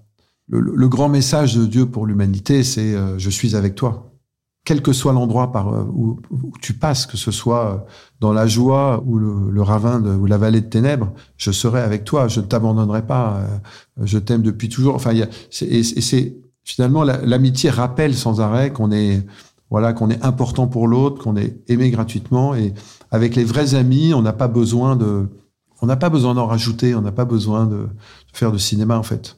[0.50, 4.12] Le, grand message de Dieu pour l'humanité, c'est euh, je suis avec toi.
[4.66, 6.22] Quel que soit l'endroit par où,
[6.62, 7.86] tu passes, que ce soit
[8.22, 12.30] dans la joie ou le, ravin ou la vallée de ténèbres, je serai avec toi.
[12.30, 13.42] Je ne t'abandonnerai pas.
[14.02, 14.96] je t'aime depuis toujours.
[14.96, 15.28] Enfin, y a,
[15.62, 19.26] et, c'est finalement la- l'amitié rappelle sans arrêt qu'on est
[19.70, 22.56] voilà qu'on est important pour l'autre, qu'on est aimé gratuitement.
[22.56, 22.74] Et
[23.12, 25.28] avec les vrais amis, on n'a pas besoin de
[25.84, 27.88] on n'a pas besoin d'en rajouter, on n'a pas besoin de, de
[28.32, 29.36] faire de cinéma en fait.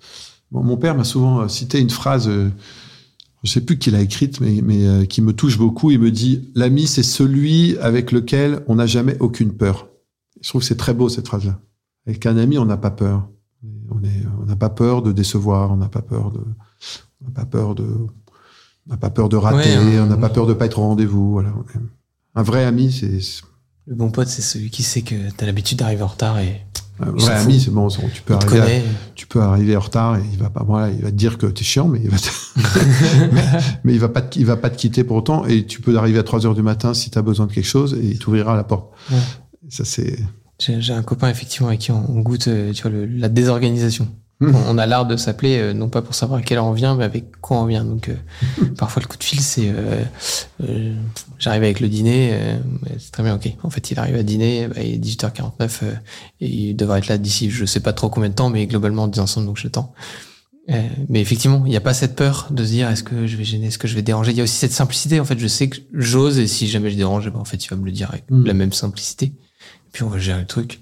[0.52, 2.52] Bon, mon père m'a souvent euh, cité une phrase, euh,
[3.43, 5.89] je sais plus qui l'a écrite, mais, mais euh, qui me touche beaucoup.
[5.89, 9.88] Il me dit l'ami c'est celui avec lequel on n'a jamais aucune peur.
[10.39, 11.60] Je trouve que c'est très beau cette phrase-là.
[12.06, 13.28] Avec un ami, on n'a pas peur.
[13.89, 16.41] On n'a pas peur de décevoir, on n'a pas peur de,
[17.22, 17.88] on n'a pas peur de,
[18.86, 20.84] on n'a pas peur de rater, Ouais, on n'a pas peur de pas être au
[20.84, 21.32] rendez-vous.
[21.32, 21.52] Voilà.
[22.36, 23.20] Un vrai ami, c'est
[23.88, 26.65] Le bon pote, c'est celui qui sait que t'as l'habitude d'arriver en retard et
[27.19, 27.29] fout.
[27.29, 28.77] ami, c'est bon, tu peux il arriver.
[28.77, 28.81] à-
[29.15, 31.45] tu peux arriver en retard et il va pas voilà, il va te dire que
[31.45, 32.29] t'es chiant mais il va te-
[33.33, 33.43] mais,
[33.83, 35.97] mais il va pas te, il va pas te quitter pour autant et tu peux
[35.97, 38.17] arriver à 3 heures du matin si tu as besoin de quelque chose et il
[38.19, 38.91] t'ouvrira la porte.
[39.11, 39.17] Ouais.
[39.69, 40.17] Ça c'est
[40.59, 44.07] J'ai un copain effectivement avec qui on, on goûte, euh, tu vois, le- la désorganisation.
[44.41, 44.55] Mhm.
[44.67, 46.95] On, a l'art de s'appeler, euh, non pas pour savoir à quelle heure on vient,
[46.95, 47.86] mais avec quoi on vient.
[47.86, 48.15] Donc, euh,
[48.77, 50.03] parfois le coup de fil, c'est, euh,
[50.67, 50.93] euh,
[51.39, 52.57] j'arrive avec le dîner, euh,
[52.99, 53.49] c'est très bien, ok.
[53.63, 55.93] En fait, il arrive à dîner, bah, il est 18h49 euh,
[56.41, 59.05] et il devrait être là d'ici, je sais pas trop combien de temps, mais globalement
[59.05, 59.67] on est ensemble, donc je.
[60.71, 63.38] Euh, mais effectivement, il n'y a pas cette peur de se dire est-ce que je
[63.38, 64.31] vais gêner, est-ce que je vais déranger?
[64.31, 65.19] Il y a aussi cette simplicité.
[65.19, 67.69] En fait, je sais que j'ose et si jamais je dérange, bah, en fait, il
[67.69, 68.45] va me le dire avec Mm.
[68.45, 69.27] la même simplicité.
[69.27, 69.33] Et
[69.91, 70.81] puis on va gérer le truc.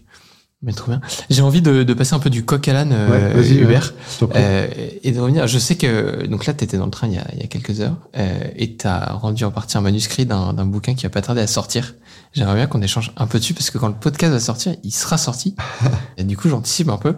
[0.64, 1.02] Mais trop bien.
[1.30, 3.94] J'ai envie de, de passer un peu du coq à l'âne, euh, Ouais, vas-y, Hubert,
[4.34, 4.68] euh,
[5.04, 5.46] et de revenir.
[5.46, 7.44] Je sais que donc là, tu étais dans le train il y a, il y
[7.44, 11.04] a quelques heures euh, et tu as rendu en partie un manuscrit d'un bouquin qui
[11.04, 11.96] va pas tarder à sortir.
[12.32, 14.92] J'aimerais bien qu'on échange un peu dessus parce que quand le podcast va sortir, il
[14.92, 15.54] sera sorti.
[16.18, 17.16] et du coup, j'anticipe un peu.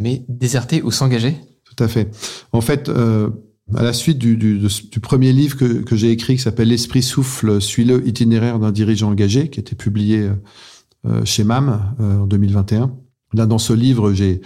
[0.00, 2.10] Mais déserter ou s'engager Tout à fait.
[2.52, 3.30] En fait, euh,
[3.76, 7.02] à la suite du, du, du premier livre que, que j'ai écrit qui s'appelle L'esprit
[7.02, 10.34] souffle, suis-le itinéraire d'un dirigeant engagé, qui a été publié euh,
[11.24, 12.92] chez MAM euh, en 2021.
[13.32, 14.40] Là, dans ce livre, j'ai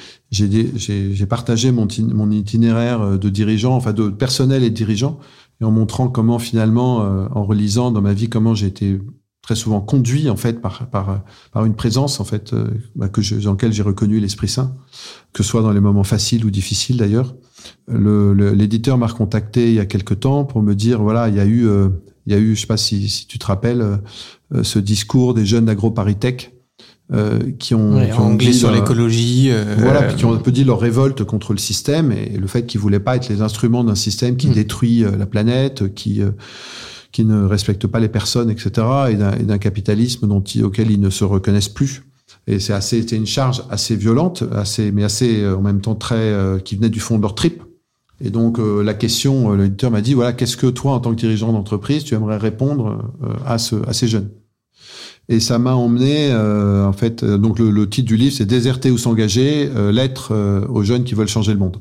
[1.28, 5.18] partagé mon, mon itinéraire euh, de dirigeant, enfin de personnel et de dirigeant,
[5.60, 9.00] et en montrant comment finalement, euh, en relisant dans ma vie, comment j'ai été
[9.42, 13.20] très souvent conduit en fait par par par une présence en fait euh, bah, que
[13.20, 14.74] je, dans laquelle j'ai reconnu l'Esprit Saint,
[15.34, 17.34] que ce soit dans les moments faciles ou difficiles d'ailleurs.
[17.88, 21.34] Le- le- L'éditeur m'a recontacté il y a quelque temps pour me dire voilà il
[21.34, 21.88] y a eu euh,
[22.26, 23.98] il y a eu je sais pas si, si tu te rappelles euh, euh,
[24.62, 26.52] ce discours des jeunes d'AgroParisTech
[27.12, 29.48] euh, qui ont, Ouais, qui ont Anglais dit sur l'écologie.
[29.50, 32.46] euh, voilà, puis qui ont un peu dit leur révolte contre le système et le
[32.46, 34.52] fait qu'ils voulaient pas être les instruments d'un système qui Mm.
[34.54, 36.30] détruit euh, la planète, qui euh,
[37.12, 38.72] qui ne respecte pas les personnes, etc.
[39.10, 42.02] et d'un capitalisme dont ils- auquel ils ne se reconnaissent plus.
[42.48, 45.94] Et c'est assez, c'était une charge assez violente, assez, mais assez euh, en même temps
[45.94, 47.62] très, euh, qui venait du fond de leur trip.
[48.20, 51.10] Et donc euh, la question, euh, l'éditeur m'a dit voilà, qu'est-ce que toi, en tant
[51.10, 54.30] que dirigeant d'entreprise, tu aimerais répondre euh, à, ce, à ces jeunes?
[55.28, 58.90] Et ça m'a emmené, euh, en fait, euh, donc le, titre du livre, c'est Déserter
[58.90, 61.78] ou s'engager, euh, lettre euh, aux jeunes qui veulent changer le monde.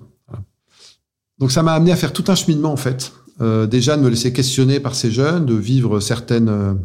[1.39, 3.13] Donc ça m'a amené à faire tout un cheminement, en fait.
[3.69, 6.77] Déjà de me laisser questionner par ces jeunes, de vivre certaines,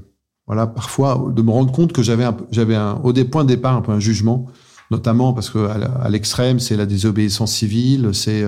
[0.47, 3.93] voilà, parfois de me rendre compte que j'avais, j'avais au point de départ un peu
[3.93, 4.47] un jugement,
[4.91, 8.45] notamment parce que à, l'extrême, c'est la désobéissance civile, c'est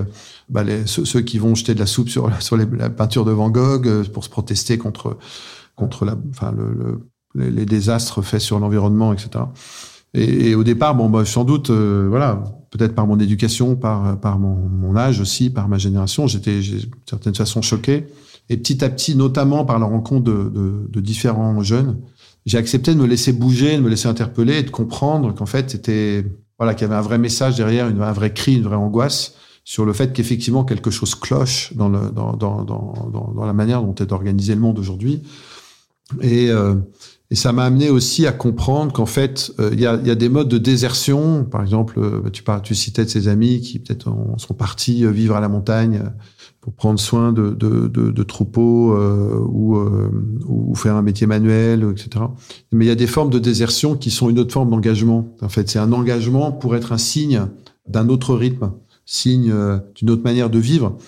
[0.49, 4.25] bah, ceux, qui vont jeter de la soupe sur, la peinture de Van Gogh pour
[4.25, 5.19] se protester contre,
[5.77, 9.45] contre la, enfin, le- les, les désastres faits sur l'environnement, etc.
[10.15, 14.19] Et, et au départ, bon, bah, sans doute, euh, voilà, peut-être par mon éducation, par,
[14.21, 18.07] par mon, mon âge aussi, par ma génération, j'étais d'une certaine façon choqué.
[18.49, 21.99] Et petit à petit, notamment par la rencontre de, de, de différents jeunes,
[22.47, 25.71] j'ai accepté de me laisser bouger, de me laisser interpeller et de comprendre qu'en fait,
[25.71, 26.25] c'était
[26.59, 29.35] voilà, qu'il y avait un vrai message derrière, une, un vrai cri, une vraie angoisse
[29.65, 33.83] sur le fait qu'effectivement quelque chose cloche dans, le, dans, dans, dans, dans la manière
[33.83, 35.23] dont est organisé le monde aujourd'hui.
[36.21, 36.75] Et, euh,
[37.31, 40.15] et ça m'a amené aussi à comprendre qu'en fait, euh, il y, a, y a
[40.17, 41.45] des modes de désertion.
[41.45, 45.05] Par exemple, euh, tu, par, tu citais de ces amis qui peut-être ont- sont partis
[45.05, 46.03] euh, vivre à la montagne
[46.61, 50.11] pour prendre soin de, de, de, de troupeaux euh, ou, euh,
[50.47, 52.25] ou faire un métier manuel, etc.
[52.73, 55.35] Mais il y a des formes de désertion qui sont une autre forme d'engagement.
[55.41, 57.47] En fait, c'est un engagement pour être un signe
[57.89, 58.73] d'un autre rythme,
[59.07, 59.55] signe
[59.95, 60.99] d'une autre manière de vivre.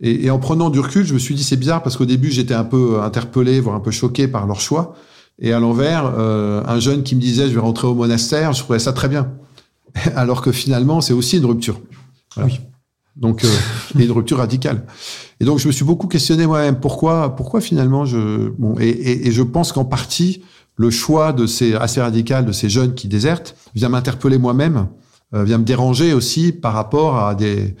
[0.00, 2.30] Et, et en prenant du recul, je me suis dit c'est bizarre parce qu'au début
[2.30, 4.94] j'étais un peu interpellé, voire un peu choqué par leur choix.
[5.38, 8.62] Et à l'envers, euh, un jeune qui me disait je vais rentrer au monastère, je
[8.62, 9.32] trouvais ça très bien.
[10.16, 11.80] Alors que finalement c'est aussi une rupture.
[12.34, 12.50] Voilà.
[12.50, 12.60] Oui.
[13.16, 13.48] Donc euh,
[13.98, 14.84] et une rupture radicale.
[15.40, 19.28] Et donc je me suis beaucoup questionné moi-même pourquoi pourquoi finalement je bon et, et,
[19.28, 20.42] et je pense qu'en partie
[20.76, 24.88] le choix de ces assez radical de ces jeunes qui désertent vient m'interpeller moi-même,
[25.34, 27.74] euh, vient me déranger aussi par rapport à des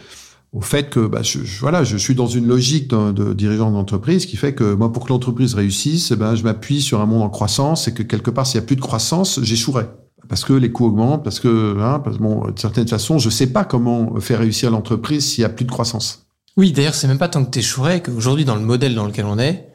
[0.52, 4.26] au fait que bah, je, je- voilà, je suis dans une logique de, dirigeant d'entreprise
[4.26, 7.22] qui fait que moi, pour que l'entreprise réussisse, eh ben, je m'appuie sur un monde
[7.22, 9.86] en croissance et que quelque part, s'il n'y a plus de croissance, j'échouerai.
[10.28, 13.28] Parce que les coûts augmentent, parce que, hein, parce que bon, de certaines façons, je
[13.30, 16.26] sais pas comment faire réussir l'entreprise s'il y a plus de croissance.
[16.56, 19.38] Oui, d'ailleurs, c'est même pas tant que t'échouerais qu'aujourd'hui, dans le modèle dans lequel on
[19.38, 19.68] est,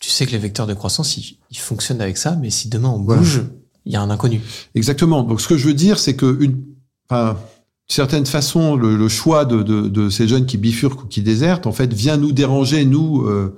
[0.00, 2.90] tu sais que les vecteurs de croissance, ils, ils fonctionnent avec ça, mais si demain
[2.90, 3.22] on Voilà.
[3.22, 3.42] bouge,
[3.86, 4.40] il y a un inconnu.
[4.74, 5.22] Exactement.
[5.22, 6.62] Donc, ce que je veux dire, c'est que une,
[7.08, 7.36] enfin,
[7.88, 11.66] certaine façon, le, le choix de, de, de ces jeunes qui bifurquent ou qui désertent,
[11.66, 13.54] en fait, vient nous déranger, nous, euh,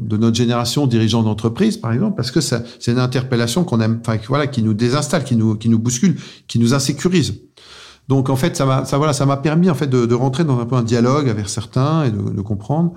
[0.00, 4.18] de notre génération, dirigeants d'entreprise, par exemple, parce que c'est une interpellation qu'on aime, enfin,
[4.28, 7.34] voilà, qui nous désinstalle, qui nous, qui nous bouscule, qui nous insécurise.
[8.08, 10.44] Donc, en fait, ça m'a, ça, voilà, ça m'a permis, en fait, de, de rentrer
[10.44, 12.92] dans un peu un dialogue avec certains et de, de comprendre.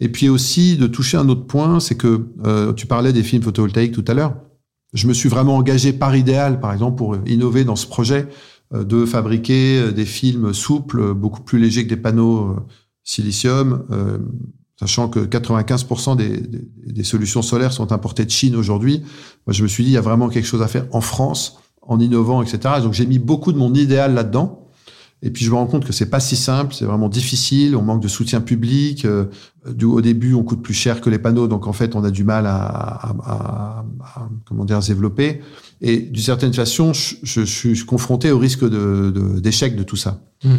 [0.00, 3.42] Et puis aussi de toucher un autre point, c'est que euh, tu parlais des films
[3.42, 4.34] photovoltaïques tout à l'heure.
[4.92, 8.28] Je me suis vraiment engagé par idéal, par exemple, pour innover dans ce projet
[8.72, 12.56] de fabriquer euh, des films souples, euh, beaucoup plus légers que des panneaux euh,
[13.04, 14.18] silicium, euh,
[14.78, 19.02] sachant que 95% des, des, des solutions solaires sont importées de Chine aujourd'hui.
[19.46, 21.58] Moi, je me suis dit, il y a vraiment quelque chose à faire en France,
[21.82, 22.74] en innovant, etc.
[22.82, 24.65] Donc, j'ai mis beaucoup de mon idéal là-dedans.
[25.22, 27.74] Et puis je me rends compte que c'est pas si simple, c'est vraiment difficile.
[27.74, 29.04] On manque de soutien public.
[29.04, 29.24] Euh,
[29.66, 32.10] du, au début, on coûte plus cher que les panneaux, donc en fait, on a
[32.10, 35.40] du mal à, à, à, à comment dire, à se développer.
[35.80, 39.96] Et d'une certaine façon, je, je, suis confronté au risque de, de, d'échec de tout
[39.96, 40.20] ça.
[40.44, 40.54] Mm.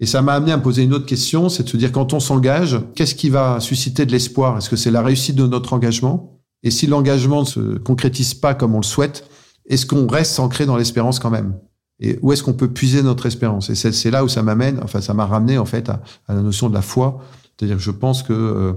[0.00, 2.12] Et ça m'a amené à me poser une autre question, c'est de se dire quand
[2.12, 4.56] on s'engage, qu'est-ce qui va susciter de l'espoir?
[4.56, 6.38] Est-ce que c'est la réussite de notre engagement?
[6.62, 9.28] Et si l'engagement ne se concrétise pas comme on le souhaite,
[9.66, 11.58] est-ce qu'on reste ancré dans l'espérance quand même?
[12.00, 13.70] Et où est-ce qu'on peut puiser notre espérance?
[13.70, 16.68] Et c'est, là où ça m'amène, enfin ça m'a ramené en fait à, la notion
[16.68, 17.20] de la foi.
[17.56, 18.72] C'est-à-dire que je pense que euh,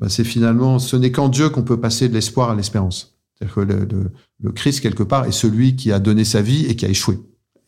[0.00, 3.16] bah, c'est finalement, ce n'est qu'en Dieu qu'on peut passer de l'espoir à l'espérance.
[3.34, 6.66] C'est-à-dire que le, le, le, Christ quelque part est celui qui a donné sa vie
[6.66, 7.18] et qui a échoué.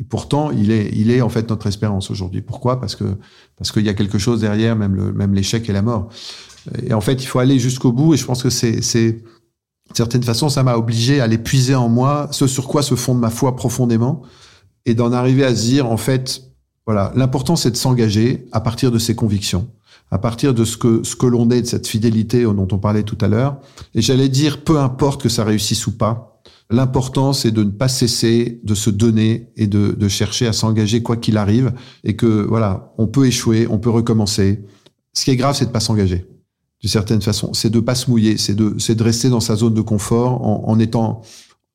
[0.00, 2.42] Et pourtant, il est, il est en fait notre espérance aujourd'hui.
[2.42, 2.78] Pourquoi?
[2.78, 3.04] Parce que
[3.56, 6.10] parce qu'il y a quelque chose derrière, même le, même l'échec et la mort.
[6.82, 8.14] Et en fait, il faut aller jusqu'au bout.
[8.14, 9.22] Et je pense que c'est, c'est
[9.94, 13.20] certaine façon, ça m'a obligé à aller puiser en moi ce sur quoi se fonde
[13.20, 14.22] ma foi profondément
[14.86, 16.42] et d'en arriver à se dire, en fait,
[16.86, 19.68] voilà, l'important c'est de s'engager à partir de ses convictions,
[20.10, 23.02] à partir de ce que, ce que l'on est, de cette fidélité dont on parlait
[23.02, 23.58] tout à l'heure.
[23.94, 27.88] Et j'allais dire, peu importe que ça réussisse ou pas, l'important c'est de ne pas
[27.88, 31.72] cesser de se donner et de, de chercher à s'engager quoi qu'il arrive
[32.04, 34.64] et que, voilà, on peut échouer, on peut recommencer.
[35.14, 36.26] Ce qui est grave, c'est de pas s'engager.
[36.80, 39.56] D'une certaine façon, c'est de pas se mouiller, c'est de, c'est de rester dans sa
[39.56, 41.22] zone de confort en, en étant,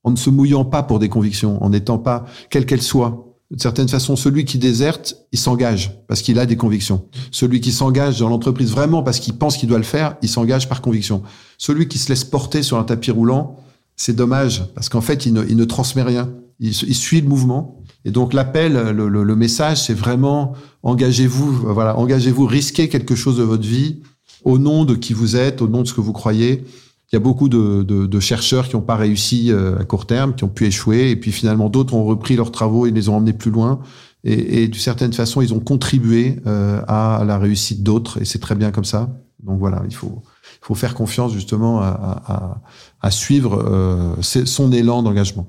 [0.04, 3.26] en ne se mouillant pas pour des convictions, en n'étant pas, quelle qu'elle soit.
[3.52, 7.06] De certaine façon, celui qui déserte, il s'engage parce qu'il a des convictions.
[7.32, 10.70] Celui qui s'engage dans l'entreprise vraiment parce qu'il pense qu'il doit le faire, il s'engage
[10.70, 11.24] par conviction.
[11.58, 13.56] Celui qui se laisse porter sur un tapis roulant,
[13.96, 16.30] c'est dommage parce qu'en fait, il ne, il ne transmet rien.
[16.60, 17.82] il, il suit le mouvement.
[18.06, 23.38] Et donc l'appel, le, le, le message, c'est vraiment engagez-vous, voilà, engagez-vous, risquez quelque chose
[23.38, 24.02] de votre vie
[24.46, 26.64] au nom de qui vous êtes, au nom de ce que vous croyez.
[27.12, 30.06] Il y a beaucoup de, de, de chercheurs qui n'ont pas réussi euh, à court
[30.06, 33.10] terme, qui ont pu échouer, et puis finalement d'autres ont repris leurs travaux et les
[33.10, 33.80] ont emmenés plus loin.
[34.24, 38.40] Et, et d'une certaine façon, ils ont contribué euh, à la réussite d'autres, et c'est
[38.40, 39.10] très bien comme ça.
[39.42, 40.22] Donc voilà, il faut,
[40.62, 42.62] il faut faire confiance justement à, à,
[43.02, 45.48] à suivre euh, son élan d'engagement.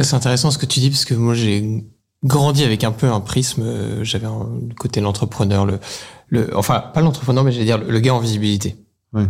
[0.00, 1.84] C'est intéressant ce que tu dis parce que moi j'ai
[2.24, 3.62] grandi avec un peu un prisme.
[3.64, 5.78] euh, J'avais le côté l'entrepreneur, le,
[6.28, 8.76] le, enfin pas l'entrepreneur, mais j'allais dire le, le gars en visibilité.
[9.12, 9.26] Ouais.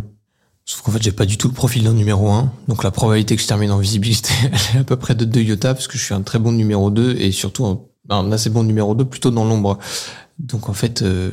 [0.65, 3.35] Sauf qu'en fait j'ai pas du tout le profil d'un numéro 1 donc la probabilité
[3.35, 4.33] que je termine en visibilité
[4.75, 6.89] est à peu près de 2 iota parce que je suis un très bon numéro
[6.89, 9.77] 2 et surtout un, assez bon numéro 2 plutôt dans l'ombre.
[10.39, 11.29] Donc en fait, euh,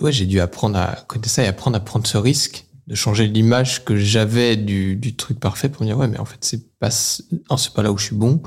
[0.00, 3.26] ouais, j'ai dû apprendre à connaître ça et apprendre à prendre ce risque de changer
[3.26, 6.78] l'image que j'avais du, du truc parfait pour me dire ouais mais en fait c'est
[6.78, 8.42] pas c'est pas là où je suis bon,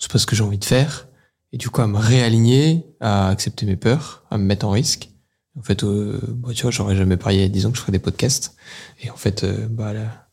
[0.00, 1.06] c'est pas ce que j'ai envie de faire
[1.54, 5.10] et du coup à me réaligner, à accepter mes peurs, à me mettre en risque.
[5.58, 7.76] En fait, euh, bah, tu vois, j'aurais jamais parié il y a 10 ans que
[7.76, 8.56] je ferais des podcasts.
[9.02, 10.26] Et en fait, euh, bah là,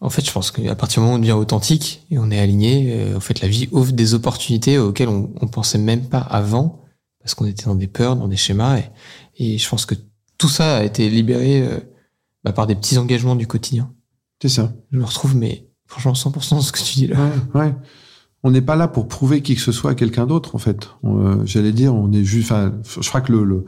[0.00, 2.38] en fait, je pense qu'à partir du moment où on devient authentique et on est
[2.40, 6.18] aligné, euh, en fait, la vie offre des opportunités auxquelles on, on pensait même pas
[6.20, 6.80] avant
[7.20, 8.78] parce qu'on était dans des peurs, dans des schémas.
[8.78, 9.94] Et, et je pense que
[10.38, 11.78] tout ça a été libéré euh,
[12.42, 13.92] bah, par des petits engagements du quotidien.
[14.42, 14.72] C'est ça.
[14.90, 17.16] Je me retrouve, mais franchement, 100% dans ce que tu dis là.
[17.54, 17.74] Ouais, ouais.
[18.42, 20.90] On n'est pas là pour prouver qui que ce soit à quelqu'un d'autre, en fait.
[21.04, 22.50] Euh, J'allais dire, on est juste.
[22.50, 23.64] Enfin, je crois que le, le-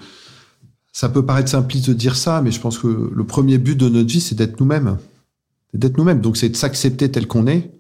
[0.97, 3.87] ça peut paraître simpliste de dire ça, mais je pense que le premier but de
[3.91, 4.97] notre vie, c'est d'être nous-mêmes.
[5.71, 6.23] C'est d'être nous-mêmes.
[6.23, 7.71] Donc, c'est de s'accepter tel qu'on est,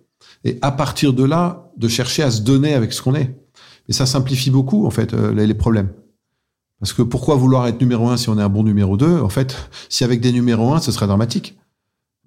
[0.44, 3.34] et à partir de là, de chercher à se donner avec ce qu'on est.
[3.88, 5.88] Et ça simplifie beaucoup, en fait, euh, les problèmes.
[6.78, 9.30] Parce que pourquoi vouloir être numéro un si on est un bon numéro 2 En
[9.30, 9.56] fait,
[9.88, 11.56] si avec des numéros 1, ce serait dramatique.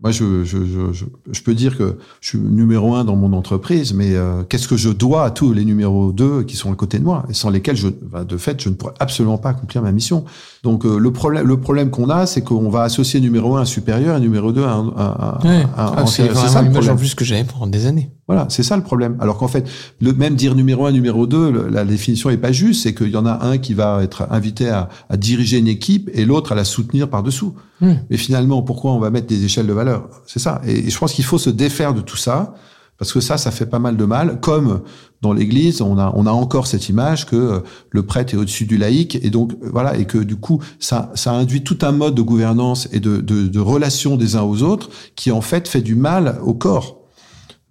[0.02, 3.34] Moi, je, je, je, je, je peux dire que je suis numéro un dans mon
[3.34, 6.76] entreprise, mais euh, qu'est-ce que je dois à tous les numéros 2 qui sont à
[6.76, 9.50] côté de moi et sans lesquels, je, bah, de fait, je ne pourrais absolument pas
[9.50, 10.24] accomplir ma mission.
[10.64, 13.66] Donc, euh, le problème, le problème qu'on a, c'est qu'on va associer numéro 1 à
[13.66, 15.04] supérieur et numéro 2 à, un- à,
[15.41, 15.66] à- Ouais.
[15.76, 18.10] à- à Ah, c'est vraiment l'image en plus que j'avais pendant des années.
[18.30, 19.17] Voilà, c'est ça le problème.
[19.19, 19.67] Alors qu'en fait,
[19.99, 22.84] le même dire numéro un, numéro deux, le- la définition est pas juste.
[22.84, 26.11] C'est qu'il y en a un qui va être invité à, à diriger une équipe
[26.13, 27.55] et l'autre à la soutenir par dessous.
[27.82, 27.95] Hmm.
[28.11, 30.07] Mais finalement, pourquoi on va mettre des échelles de valeur?
[30.27, 30.61] C'est ça.
[30.67, 32.53] Et, et je pense qu'il faut se défaire de tout ça
[32.99, 34.39] parce que ça, ça fait pas mal de mal.
[34.41, 34.82] Comme
[35.23, 37.59] dans l'Église, on a, on a encore cette image que euh,
[37.89, 41.11] le prêtre est au-dessus du laïc et donc euh, voilà et que du coup, ça,
[41.15, 44.61] ça induit tout un mode de gouvernance et de, de, de relation des uns aux
[44.61, 46.99] autres qui en fait fait du mal au corps.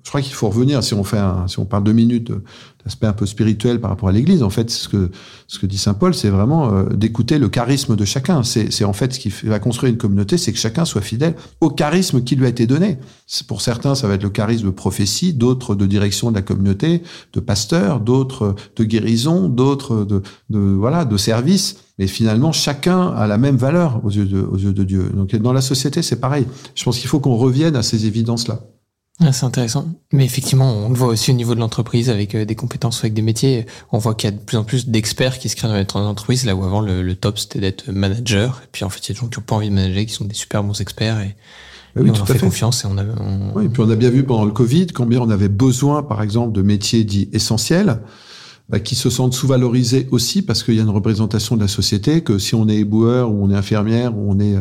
[0.04, 2.32] Je crois qu'il faut revenir, si on fait un, si on parle deux minutes
[2.82, 5.10] d'aspect un peu spirituel par rapport à l'Église, en fait, ce que,
[5.48, 8.42] ce que dit Saint Paul, c'est vraiment euh, d'écouter le charisme de chacun.
[8.42, 11.68] C'est, en fait ce qui va construire une communauté, c'est que chacun soit fidèle au
[11.68, 12.98] charisme qui lui a été donné.
[13.48, 17.02] Pour certains, ça va être le charisme de prophétie, d'autres de direction de la communauté,
[17.34, 21.76] de pasteur, d'autres de guérison, d'autres de, de, voilà, de service.
[21.98, 25.10] Mais finalement, chacun a la même valeur aux yeux de, aux yeux de Dieu.
[25.12, 26.46] Donc, dans la société, c'est pareil.
[26.74, 28.60] Je pense qu'il faut qu'on revienne à ces évidences-là.
[29.20, 29.86] Ah, c'est intéressant.
[30.12, 33.06] Mais effectivement, on le voit aussi au niveau de l'entreprise avec euh, des compétences ou
[33.06, 33.66] avec des métiers.
[33.90, 36.06] On voit qu'il y a de plus en plus d'experts qui se créent dans les
[36.06, 38.60] entreprises, là où avant le, le top c'était d'être manager.
[38.64, 40.06] Et puis en fait, il y a des gens qui n'ont pas envie de manager,
[40.06, 41.34] qui sont des super bons experts et,
[41.96, 42.38] Ah oui, et on tout leur fait.
[42.38, 43.02] confiance et on a.
[43.02, 46.04] on- Oui, et puis on a bien vu pendant le Covid combien on avait besoin,
[46.04, 47.98] par exemple, de métiers dits essentiels,
[48.68, 52.20] bah, qui se sentent sous-valorisés aussi parce qu'il y a une représentation de la société
[52.20, 54.60] que si on est éboueur ou on est infirmière ou on est euh,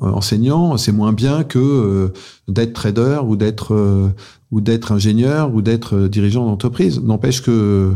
[0.00, 2.08] enseignant, c'est moins bien que euh,
[2.48, 4.08] d'être trader ou d'être euh,
[4.50, 7.00] ou d'être ingénieur ou d'être euh, dirigeant d'entreprise.
[7.02, 7.90] N'empêche que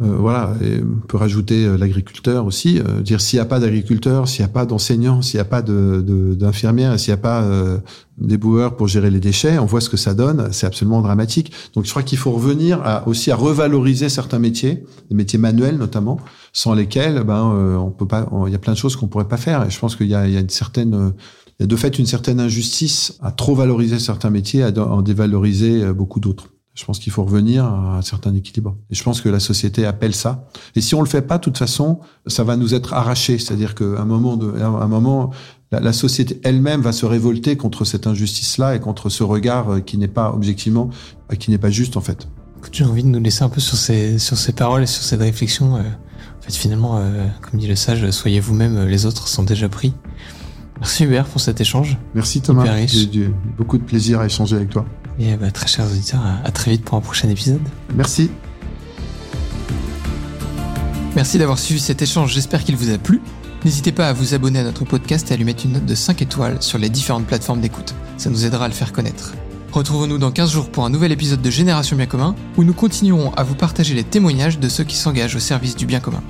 [0.00, 2.80] euh, voilà, et on peut rajouter euh, l'agriculteur aussi.
[3.02, 5.60] dire s'il n'y a pas d'agriculteur, s'il n'y a pas d'enseignant, s'il n'y a pas
[5.60, 7.76] de, de- d'infirmière, s'il n'y a pas euh,
[8.16, 10.48] d'éboueur pour gérer les déchets, on voit ce que ça donne.
[10.52, 11.52] C'est absolument dramatique.
[11.74, 15.76] Donc je crois qu'il faut revenir à, aussi à revaloriser certains métiers, les métiers manuels
[15.76, 16.18] notamment,
[16.52, 18.28] sans lesquels ben euh, on peut pas.
[18.46, 19.64] Il y a plein de choses qu'on pourrait pas faire.
[19.66, 21.10] Et je pense qu'il y y a une certaine euh,
[21.58, 25.02] il y a de fait une certaine injustice à trop valoriser certains métiers, à en
[25.02, 26.48] dévaloriser euh, beaucoup d'autres.
[26.72, 28.76] Je pense qu'il faut revenir à un certain équilibre.
[28.90, 30.46] Et je pense que la société appelle ça.
[30.74, 33.38] Et si on le fait pas, de toute façon, ça va nous être arraché.
[33.38, 35.32] C'est-à-dire qu'à un moment, un moment,
[35.70, 40.08] la, société elle-même va se révolter contre cette injustice-là et contre ce regard qui n'est
[40.08, 40.88] pas objectivement,
[41.38, 42.28] qui n'est pas juste en fait.
[42.72, 45.20] J'ai envie de nous laisser un peu sur ces, sur ces paroles et sur cette
[45.20, 45.76] réflexion.
[46.40, 49.68] En fait, finalement, euh, comme dit le sage, soyez vous-même, euh, les autres sont déjà
[49.68, 49.92] pris.
[50.80, 51.98] Merci Hubert pour cet échange.
[52.14, 52.64] Merci Thomas.
[52.86, 54.86] J'ai eu beaucoup de plaisir à échanger avec toi.
[55.18, 57.60] Et euh, bah, très chers auditeurs, à- à très vite pour un prochain épisode.
[57.94, 58.30] Merci.
[61.14, 63.20] Merci d'avoir suivi cet échange, j'espère qu'il vous a plu.
[63.64, 65.94] N'hésitez pas à vous abonner à notre podcast et à lui mettre une note de
[65.94, 67.94] 5 étoiles sur les différentes plateformes d'écoute.
[68.16, 69.34] Ça nous aidera à le faire connaître.
[69.72, 73.32] Retrouvons-nous dans 15 jours pour un nouvel épisode de Génération Bien Commun, où nous continuerons
[73.34, 76.22] à vous partager les témoignages de ceux qui s'engagent au service du bien commun.